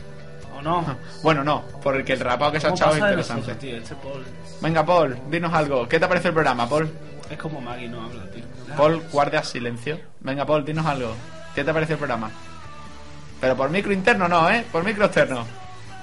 [0.58, 0.97] ¿O no?
[1.22, 3.56] Bueno, no, porque el rapado que se ha ¿Cómo echado es pasa de interesante.
[3.56, 3.78] tío?
[3.78, 4.26] Este Paul
[4.62, 5.88] Venga, Paul, dinos algo.
[5.88, 6.89] ¿Qué te parece el programa, Paul?
[7.30, 8.43] es como Maggie, no habla, tío.
[8.76, 9.99] Paul, guardia silencio.
[10.22, 11.16] Venga, Paul, dinos algo.
[11.54, 12.30] ¿Qué te parece el programa?
[13.39, 14.66] Pero por micro interno no, ¿eh?
[14.72, 15.45] Por micro externo.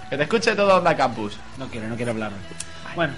[0.08, 1.38] Que te escuche todo Onda Campus.
[1.58, 2.32] No quiere, no quiere hablar.
[2.94, 3.12] Bueno,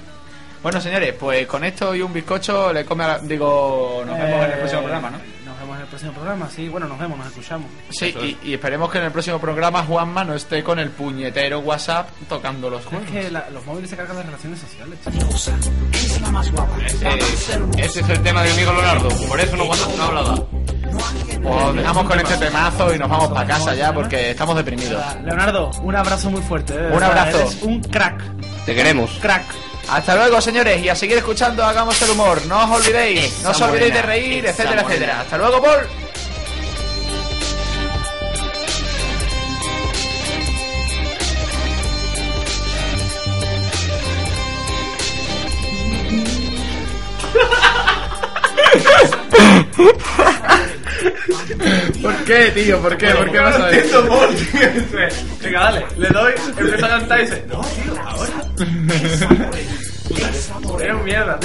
[0.62, 4.36] Bueno, señores, pues con esto y un bizcocho le come a la- Digo, nos vemos
[4.36, 5.18] en el eh, próximo programa, ¿no?
[5.18, 6.68] Nos vemos en el próximo programa, sí.
[6.68, 7.66] Bueno, nos vemos, nos escuchamos.
[7.90, 11.58] Sí, y, y esperemos que en el próximo programa Juanma no esté con el puñetero
[11.60, 13.08] WhatsApp tocando los Es juegos.
[13.10, 15.28] que la- los móviles se cargan de relaciones sociales, tío.
[15.92, 16.76] Es la más guapa.
[16.86, 17.08] Ese,
[17.78, 19.08] ese es el tema de mi amigo Leonardo.
[19.28, 20.34] Por eso no, WhatsApp no hablaba.
[21.42, 25.02] Pues dejamos con este temazo y nos vamos para casa ya porque estamos deprimidos.
[25.24, 26.74] Leonardo, un abrazo muy fuerte.
[26.74, 27.40] eh, Un abrazo.
[27.40, 28.22] Eres un crack.
[28.64, 29.10] Te queremos.
[29.20, 29.42] Crack.
[29.88, 32.44] Hasta luego, señores, y a seguir escuchando Hagamos el Humor.
[32.46, 34.88] No os olvidéis, no os olvidéis de reír, etcétera, morena.
[34.94, 35.20] etcétera.
[35.20, 35.86] Hasta luego, Paul.
[52.02, 52.80] ¿Por qué, tío?
[52.80, 53.08] ¿Por qué?
[53.10, 54.02] ¿Por qué pasa esto?
[55.42, 55.86] Venga, dale.
[55.96, 58.21] Le doy, empieza a cantar y dice, no, tío, ahora.
[61.04, 61.38] Mierda.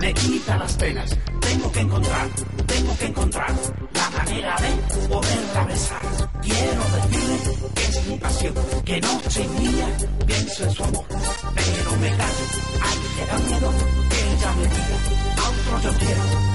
[0.00, 1.16] Me quita las penas.
[1.40, 2.28] Tengo que encontrar,
[2.66, 3.54] tengo que encontrar
[3.94, 4.68] la manera de
[5.08, 6.00] poderla besar.
[6.42, 7.38] Quiero decirle
[7.74, 8.54] que es mi pasión,
[8.84, 9.86] que noche y día
[10.26, 11.04] pienso en su amor.
[11.08, 12.44] Pero me callo,
[12.82, 13.72] ay, que da miedo
[14.10, 14.96] que ella me diga,
[15.36, 16.50] a otro yo quiero.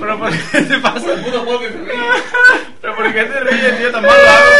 [0.00, 1.06] ¿Pero por qué te pasa?
[2.80, 3.92] ¿Pero por qué te ríes, tío?
[3.92, 4.50] Tan mal lo hago.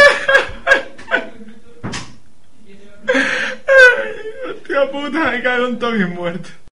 [4.49, 6.49] Hostia puta, me en todo bien muerto.